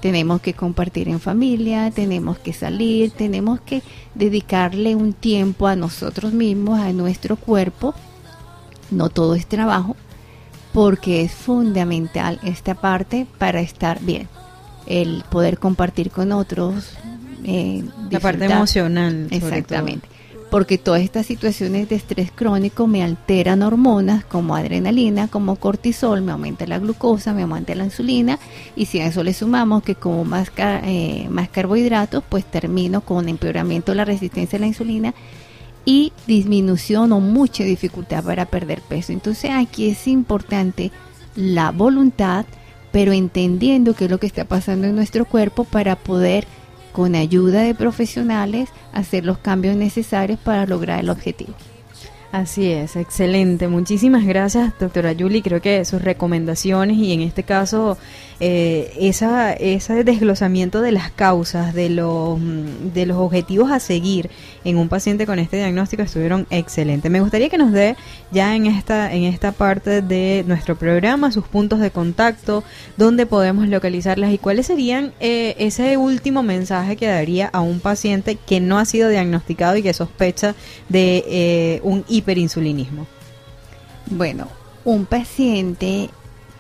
Tenemos 0.00 0.40
que 0.42 0.54
compartir 0.54 1.08
en 1.08 1.18
familia, 1.18 1.90
tenemos 1.90 2.38
que 2.38 2.52
salir, 2.52 3.10
tenemos 3.10 3.60
que 3.60 3.82
dedicarle 4.14 4.94
un 4.94 5.12
tiempo 5.12 5.66
a 5.66 5.74
nosotros 5.74 6.32
mismos, 6.32 6.78
a 6.78 6.92
nuestro 6.92 7.34
cuerpo. 7.34 7.96
No 8.92 9.08
todo 9.08 9.34
es 9.34 9.48
trabajo, 9.48 9.96
porque 10.72 11.22
es 11.22 11.32
fundamental 11.32 12.38
esta 12.44 12.76
parte 12.76 13.26
para 13.38 13.60
estar 13.60 13.98
bien 14.00 14.28
el 14.92 15.24
poder 15.30 15.58
compartir 15.58 16.10
con 16.10 16.32
otros. 16.32 16.94
Eh, 17.44 17.82
la 18.10 18.20
parte 18.20 18.44
emocional. 18.44 19.26
Exactamente. 19.30 20.06
Porque 20.50 20.76
todas 20.76 21.00
estas 21.00 21.24
situaciones 21.24 21.88
de 21.88 21.96
estrés 21.96 22.30
crónico 22.30 22.86
me 22.86 23.02
alteran 23.02 23.62
hormonas 23.62 24.22
como 24.26 24.54
adrenalina, 24.54 25.28
como 25.28 25.56
cortisol, 25.56 26.20
me 26.20 26.32
aumenta 26.32 26.66
la 26.66 26.78
glucosa, 26.78 27.32
me 27.32 27.42
aumenta 27.42 27.74
la 27.74 27.84
insulina 27.84 28.38
y 28.76 28.84
si 28.84 29.00
a 29.00 29.06
eso 29.06 29.24
le 29.24 29.32
sumamos 29.32 29.82
que 29.82 29.94
como 29.94 30.26
más, 30.26 30.52
eh, 30.58 31.26
más 31.30 31.48
carbohidratos, 31.48 32.22
pues 32.28 32.44
termino 32.44 33.00
con 33.00 33.30
empeoramiento 33.30 33.92
de 33.92 33.96
la 33.96 34.04
resistencia 34.04 34.58
a 34.58 34.60
la 34.60 34.66
insulina 34.66 35.14
y 35.86 36.12
disminución 36.26 37.12
o 37.12 37.20
mucha 37.20 37.64
dificultad 37.64 38.22
para 38.22 38.44
perder 38.44 38.82
peso. 38.82 39.12
Entonces 39.12 39.52
aquí 39.54 39.88
es 39.88 40.06
importante 40.06 40.90
la 41.34 41.70
voluntad, 41.70 42.44
pero 42.92 43.12
entendiendo 43.12 43.94
qué 43.94 44.04
es 44.04 44.10
lo 44.10 44.18
que 44.18 44.26
está 44.26 44.44
pasando 44.44 44.86
en 44.86 44.94
nuestro 44.94 45.24
cuerpo 45.24 45.64
para 45.64 45.96
poder, 45.96 46.46
con 46.92 47.14
ayuda 47.14 47.62
de 47.62 47.74
profesionales, 47.74 48.68
hacer 48.92 49.24
los 49.24 49.38
cambios 49.38 49.74
necesarios 49.76 50.38
para 50.38 50.66
lograr 50.66 51.00
el 51.00 51.10
objetivo. 51.10 51.54
Así 52.32 52.72
es, 52.72 52.96
excelente. 52.96 53.68
Muchísimas 53.68 54.24
gracias, 54.24 54.72
doctora 54.80 55.12
Yuli. 55.12 55.42
Creo 55.42 55.60
que 55.60 55.84
sus 55.84 56.00
recomendaciones 56.00 56.96
y 56.96 57.12
en 57.12 57.20
este 57.20 57.42
caso 57.42 57.98
eh, 58.40 58.90
esa, 58.98 59.52
ese 59.52 60.02
desglosamiento 60.02 60.80
de 60.80 60.92
las 60.92 61.12
causas, 61.12 61.74
de 61.74 61.90
los, 61.90 62.40
mm, 62.40 62.92
de 62.94 63.06
los 63.06 63.18
objetivos 63.18 63.70
a 63.70 63.78
seguir 63.78 64.30
en 64.64 64.78
un 64.78 64.88
paciente 64.88 65.26
con 65.26 65.38
este 65.38 65.58
diagnóstico 65.58 66.02
estuvieron 66.02 66.46
excelentes. 66.50 67.08
Me 67.08 67.20
gustaría 67.20 67.50
que 67.50 67.58
nos 67.58 67.70
dé 67.70 67.96
ya 68.32 68.56
en 68.56 68.66
esta, 68.66 69.12
en 69.12 69.24
esta 69.24 69.52
parte 69.52 70.00
de 70.00 70.42
nuestro 70.46 70.74
programa 70.74 71.30
sus 71.32 71.46
puntos 71.46 71.80
de 71.80 71.90
contacto, 71.90 72.64
dónde 72.96 73.26
podemos 73.26 73.68
localizarlas 73.68 74.32
y 74.32 74.38
cuáles 74.38 74.66
serían 74.66 75.12
eh, 75.20 75.54
ese 75.58 75.98
último 75.98 76.42
mensaje 76.42 76.96
que 76.96 77.06
daría 77.06 77.48
a 77.52 77.60
un 77.60 77.78
paciente 77.78 78.36
que 78.36 78.58
no 78.58 78.78
ha 78.78 78.86
sido 78.86 79.08
diagnosticado 79.10 79.76
y 79.76 79.82
que 79.82 79.92
sospecha 79.92 80.54
de 80.88 81.24
eh, 81.28 81.80
un 81.84 82.04
hiperinsulinismo. 82.22 83.06
Bueno, 84.06 84.48
un 84.84 85.04
paciente 85.06 86.10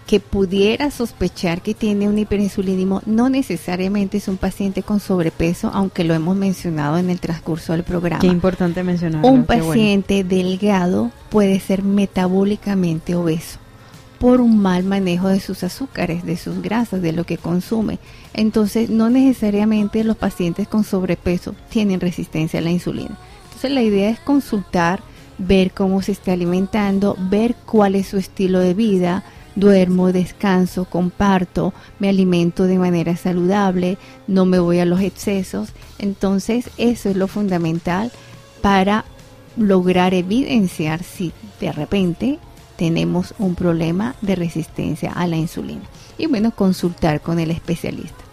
que 0.06 0.20
pudiera 0.20 0.90
sospechar 0.90 1.62
que 1.62 1.74
tiene 1.74 2.08
un 2.08 2.18
hiperinsulinismo 2.18 3.02
no 3.06 3.28
necesariamente 3.28 4.18
es 4.18 4.28
un 4.28 4.36
paciente 4.36 4.82
con 4.82 5.00
sobrepeso, 5.00 5.70
aunque 5.72 6.04
lo 6.04 6.12
hemos 6.14 6.36
mencionado 6.36 6.98
en 6.98 7.08
el 7.08 7.20
transcurso 7.20 7.72
del 7.72 7.84
programa. 7.84 8.20
Qué 8.20 8.26
importante 8.26 8.82
mencionarlo. 8.82 9.28
Un 9.28 9.44
paciente 9.44 10.24
delgado 10.24 11.10
puede 11.30 11.60
ser 11.60 11.82
metabólicamente 11.82 13.14
obeso 13.14 13.58
por 14.18 14.40
un 14.40 14.60
mal 14.60 14.84
manejo 14.84 15.26
de 15.26 15.40
sus 15.40 15.64
azúcares, 15.64 16.24
de 16.24 16.36
sus 16.36 16.62
grasas, 16.62 17.02
de 17.02 17.12
lo 17.12 17.24
que 17.24 17.38
consume. 17.38 17.98
Entonces, 18.34 18.88
no 18.88 19.10
necesariamente 19.10 20.04
los 20.04 20.16
pacientes 20.16 20.68
con 20.68 20.84
sobrepeso 20.84 21.56
tienen 21.70 21.98
resistencia 21.98 22.60
a 22.60 22.62
la 22.62 22.70
insulina. 22.70 23.18
Entonces, 23.46 23.72
la 23.72 23.82
idea 23.82 24.10
es 24.10 24.20
consultar, 24.20 25.02
ver 25.46 25.72
cómo 25.72 26.02
se 26.02 26.12
está 26.12 26.32
alimentando, 26.32 27.16
ver 27.18 27.54
cuál 27.66 27.94
es 27.94 28.08
su 28.08 28.16
estilo 28.16 28.60
de 28.60 28.74
vida, 28.74 29.24
duermo, 29.56 30.12
descanso, 30.12 30.84
comparto, 30.84 31.74
me 31.98 32.08
alimento 32.08 32.64
de 32.64 32.78
manera 32.78 33.16
saludable, 33.16 33.98
no 34.26 34.46
me 34.46 34.58
voy 34.58 34.78
a 34.78 34.84
los 34.84 35.00
excesos. 35.00 35.70
Entonces 35.98 36.70
eso 36.78 37.10
es 37.10 37.16
lo 37.16 37.28
fundamental 37.28 38.12
para 38.60 39.04
lograr 39.56 40.14
evidenciar 40.14 41.02
si 41.02 41.32
de 41.60 41.72
repente 41.72 42.38
tenemos 42.76 43.34
un 43.38 43.54
problema 43.54 44.14
de 44.22 44.36
resistencia 44.36 45.12
a 45.12 45.26
la 45.26 45.36
insulina. 45.36 45.82
Y 46.18 46.26
bueno, 46.26 46.52
consultar 46.52 47.20
con 47.20 47.38
el 47.38 47.50
especialista. 47.50 48.24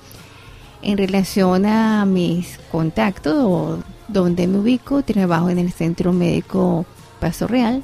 En 0.82 0.98
relación 0.98 1.66
a 1.66 2.06
mis 2.06 2.58
contactos 2.72 3.36
o 3.36 3.80
donde 4.08 4.48
me 4.48 4.60
ubico, 4.60 5.02
trabajo 5.04 5.50
en 5.50 5.60
el 5.60 5.72
Centro 5.74 6.14
Médico 6.14 6.86
Paso 7.20 7.48
Real, 7.48 7.84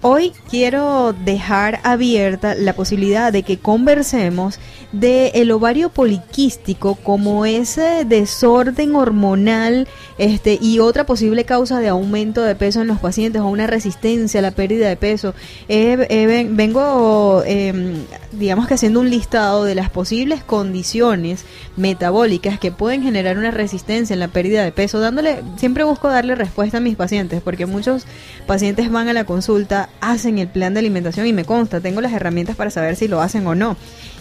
Hoy 0.03 0.33
quiero 0.49 1.13
dejar 1.13 1.81
abierta 1.83 2.55
la 2.55 2.73
posibilidad 2.73 3.31
de 3.35 3.43
que 3.43 3.59
conversemos 3.59 4.59
de 4.93 5.29
el 5.35 5.53
ovario 5.53 5.91
poliquístico 5.91 6.95
como 6.95 7.45
ese 7.45 8.07
desorden 8.07 8.97
hormonal 8.97 9.87
este 10.17 10.59
y 10.61 10.79
otra 10.79 11.05
posible 11.05 11.45
causa 11.45 11.81
de 11.81 11.89
aumento 11.89 12.43
de 12.43 12.55
peso 12.55 12.81
en 12.81 12.89
los 12.89 12.99
pacientes 12.99 13.43
o 13.43 13.47
una 13.47 13.67
resistencia 13.67 14.41
a 14.41 14.43
la 14.43 14.53
pérdida 14.53 14.89
de 14.89 14.97
peso. 14.97 15.35
vengo, 15.69 17.43
em, 17.45 17.97
digamos 18.33 18.69
que 18.69 18.75
haciendo 18.75 19.01
un 19.01 19.11
listado 19.11 19.65
de 19.65 19.75
las 19.75 19.91
posibles 19.91 20.43
condiciones 20.43 21.45
metabólicas 21.81 22.59
que 22.59 22.71
pueden 22.71 23.03
generar 23.03 23.39
una 23.39 23.51
resistencia 23.51 24.13
en 24.13 24.21
la 24.21 24.29
pérdida 24.29 24.63
de 24.63 24.71
peso, 24.71 25.01
dándole, 25.01 25.43
siempre 25.57 25.83
busco 25.85 26.09
darle 26.09 26.35
respuesta 26.35 26.77
a 26.77 26.81
mis 26.81 26.95
pacientes 26.95 27.41
porque 27.43 27.67
muchos 27.67 28.07
pacientes 28.47 28.91
van 28.91 29.09
a 29.09 29.13
la 29.13 29.25
consulta 29.25 29.89
hacen 30.01 30.39
el 30.39 30.49
plan 30.49 30.75
de 30.75 30.81
alimentación 30.81 31.27
y 31.27 31.33
me 31.33 31.45
consta, 31.45 31.81
tengo 31.81 32.01
las 32.01 32.13
herramientas 32.13 32.55
para 32.55 32.71
saber 32.71 32.97
si 32.97 33.09
lo 33.09 33.21
hacen 33.23 33.47
o 33.47 33.55
no 33.55 33.77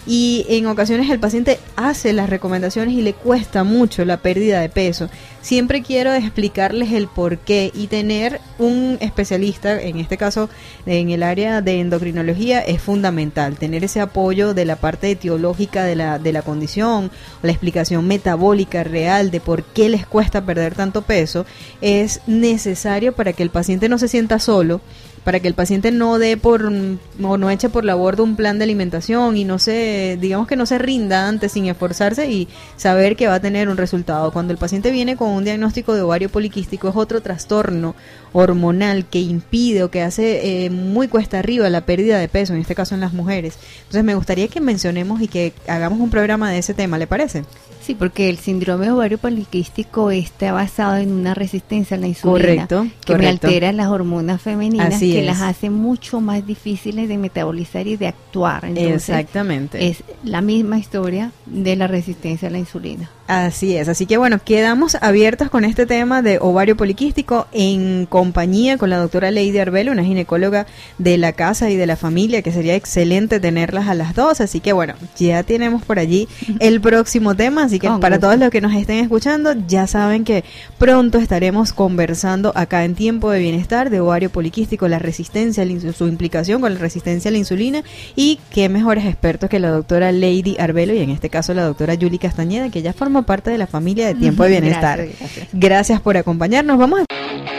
y 0.08 0.46
en 0.50 0.66
ocasiones 0.68 1.10
el 1.10 1.20
paciente 1.20 1.60
hace 1.76 2.14
las 2.14 2.30
recomendaciones 2.30 2.96
y 2.96 3.02
le 3.02 3.14
cuesta 3.14 3.64
mucho 3.64 4.06
la 4.06 4.18
pérdida 4.18 4.62
de 4.62 4.70
peso. 4.70 5.10
Siempre 5.42 5.82
quiero 5.82 6.14
explicarles 6.14 6.92
el 6.92 7.08
por 7.08 7.38
qué 7.38 7.72
y 7.74 7.88
tener 7.88 8.42
un 8.58 8.98
especialista, 9.00 9.82
en 9.82 10.00
este 10.00 10.18
caso 10.18 10.50
en 10.86 11.10
el 11.10 11.24
área 11.24 11.62
de 11.62 11.80
endocrinología, 11.80 12.60
es 12.60 12.82
fundamental. 12.82 13.58
Tener 13.58 13.84
ese 13.84 14.02
apoyo 14.02 14.54
de 14.54 14.66
la 14.66 14.76
parte 14.76 15.12
etiológica 15.12 15.84
de 15.84 15.96
la, 15.96 16.20
de 16.20 16.34
la 16.34 16.42
condición, 16.42 17.12
la 17.42 17.52
explicación 17.52 18.06
metabólica 18.08 18.84
real 18.84 19.32
de 19.32 19.40
por 19.40 19.64
qué 19.64 19.90
les 19.90 20.06
cuesta 20.06 20.46
perder 20.46 20.76
tanto 20.76 21.04
peso, 21.04 21.46
es 21.82 22.22
necesario 22.28 23.14
para 23.14 23.34
que 23.34 23.44
el 23.44 23.50
paciente 23.50 23.90
no 23.90 23.98
se 23.98 24.08
sienta 24.08 24.40
solo 24.40 24.82
para 25.30 25.42
que 25.42 25.48
el 25.48 25.54
paciente 25.54 25.92
no 25.92 26.18
dé 26.18 26.38
por 26.38 26.64
o 26.66 27.38
no 27.38 27.50
eche 27.52 27.70
por 27.70 27.86
la 27.86 27.94
borda 27.94 28.24
un 28.24 28.36
plan 28.36 28.58
de 28.58 28.64
alimentación 28.64 29.38
y 29.38 29.44
no 29.44 29.60
se, 29.60 30.18
digamos 30.20 30.48
que 30.48 30.56
no 30.56 30.66
se 30.66 30.80
rinda 30.80 31.28
antes 31.28 31.52
sin 31.52 31.68
esforzarse 31.68 32.32
y 32.32 32.48
saber 32.78 33.16
que 33.16 33.28
va 33.28 33.36
a 33.36 33.40
tener 33.40 33.70
un 33.70 33.78
resultado. 33.78 34.32
Cuando 34.32 34.54
el 34.54 34.58
paciente 34.58 34.90
viene 34.90 35.18
con 35.18 35.30
un 35.30 35.44
diagnóstico 35.44 35.94
de 35.94 36.02
ovario 36.02 36.30
poliquístico 36.30 36.90
es 36.90 36.96
otro 36.96 37.22
trastorno 37.22 37.94
hormonal 38.34 39.06
que 39.06 39.20
impide 39.20 39.84
o 39.84 39.92
que 39.92 40.02
hace 40.02 40.66
eh, 40.66 40.70
muy 40.70 41.08
cuesta 41.08 41.40
arriba 41.40 41.70
la 41.70 41.82
pérdida 41.82 42.20
de 42.20 42.28
peso, 42.28 42.54
en 42.54 42.62
este 42.62 42.76
caso 42.76 42.96
en 42.96 43.02
las 43.02 43.14
mujeres. 43.14 43.58
Entonces 43.80 44.04
me 44.04 44.16
gustaría 44.16 44.48
que 44.48 44.62
mencionemos 44.62 45.22
y 45.22 45.28
que 45.28 45.54
hagamos 45.68 46.00
un 46.00 46.10
programa 46.10 46.52
de 46.52 46.60
ese 46.60 46.74
tema, 46.74 46.98
¿le 46.98 47.08
parece? 47.08 47.44
Sí, 47.90 47.96
porque 47.96 48.30
el 48.30 48.38
síndrome 48.38 48.92
ovario 48.92 49.18
poliquístico 49.18 50.12
está 50.12 50.52
basado 50.52 50.98
en 50.98 51.12
una 51.12 51.34
resistencia 51.34 51.98
a 51.98 52.00
la 52.00 52.08
insulina 52.08 52.68
correcto, 52.68 52.88
que 53.04 53.16
me 53.16 53.28
altera 53.28 53.72
las 53.72 53.88
hormonas 53.88 54.40
femeninas 54.42 55.00
que 55.00 55.24
las 55.24 55.42
hace 55.42 55.72
mucho 55.72 56.22
más 56.22 56.46
difíciles 56.46 57.10
de 57.10 57.18
metabolizar 57.18 57.88
y 57.88 57.98
de 57.98 58.06
actuar. 58.06 58.66
Exactamente. 58.76 59.88
Es 59.88 60.04
la 60.24 60.42
misma 60.42 60.78
historia 60.78 61.32
de 61.48 61.76
la 61.76 61.88
resistencia 61.88 62.50
a 62.50 62.52
la 62.52 62.60
insulina. 62.60 63.10
Así 63.26 63.76
es, 63.76 63.88
así 63.88 64.06
que 64.06 64.18
bueno, 64.18 64.40
quedamos 64.44 64.96
abiertos 65.02 65.50
con 65.50 65.66
este 65.66 65.86
tema 65.86 66.22
de 66.22 66.38
ovario 66.40 66.76
poliquístico 66.78 67.48
en 67.52 68.06
compañía 68.20 68.78
con 68.78 68.90
la 68.90 68.98
doctora 68.98 69.32
Lady 69.32 69.58
Arbelo, 69.60 69.94
una 69.94 70.04
ginecóloga 70.04 70.68
de 70.98 71.18
la 71.18 71.32
casa 71.32 71.70
y 71.70 71.78
de 71.78 71.88
la 71.88 71.96
familia, 71.96 72.42
que 72.42 72.52
sería 72.52 72.76
excelente 72.76 73.40
tenerlas 73.40 73.88
a 73.88 73.94
las 73.94 74.14
dos, 74.14 74.42
así 74.42 74.60
que 74.60 74.74
bueno, 74.74 74.96
ya 75.18 75.42
tenemos 75.44 75.84
por 75.84 76.00
allí 76.00 76.28
el 76.60 76.82
próximo 76.82 77.34
tema, 77.34 77.64
así 77.64 77.80
que 77.80 77.90
para 78.02 78.20
todos 78.20 78.38
los 78.38 78.50
que 78.50 78.60
nos 78.60 78.74
estén 78.74 78.98
escuchando, 78.98 79.54
ya 79.70 79.88
saben 79.88 80.26
que 80.26 80.44
pronto 80.78 81.18
estaremos 81.18 81.72
conversando 81.72 82.52
acá 82.56 82.84
en 82.84 82.94
Tiempo 82.94 83.32
de 83.32 83.40
Bienestar 83.40 83.90
de 83.90 84.02
ovario 84.02 84.30
poliquístico, 84.30 84.90
la 84.90 85.00
resistencia, 85.00 85.66
su 85.94 86.08
implicación 86.10 86.60
con 86.60 86.74
la 86.74 86.80
resistencia 86.82 87.30
a 87.30 87.32
la 87.32 87.38
insulina 87.38 87.84
y 88.18 88.38
qué 88.52 88.68
mejores 88.68 89.06
expertos 89.06 89.50
que 89.50 89.60
la 89.60 89.70
doctora 89.70 90.12
Lady 90.12 90.58
Arbelo 90.60 90.94
y 90.94 91.00
en 91.00 91.10
este 91.10 91.30
caso 91.30 91.54
la 91.54 91.64
doctora 91.64 91.96
Julie 91.96 92.20
Castañeda, 92.20 92.70
que 92.70 92.82
ya 92.82 92.92
forma 92.92 93.22
parte 93.22 93.50
de 93.50 93.58
la 93.58 93.68
familia 93.68 94.08
de 94.08 94.16
Tiempo 94.16 94.44
de 94.44 94.50
Bienestar. 94.60 95.08
Gracias, 95.54 96.02
por 96.02 96.18
acompañarnos. 96.18 96.78
Vamos 96.78 97.00
a... 97.00 97.59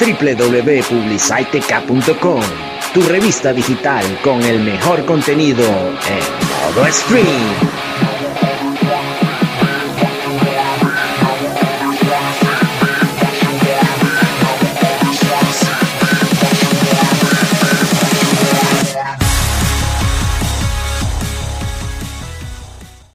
www.publicitec.com, 0.00 2.42
tu 2.94 3.02
revista 3.02 3.52
digital 3.52 4.02
con 4.22 4.42
el 4.42 4.60
mejor 4.60 5.04
contenido 5.04 5.62
en 5.62 6.74
modo 6.74 6.90
stream. 6.90 7.89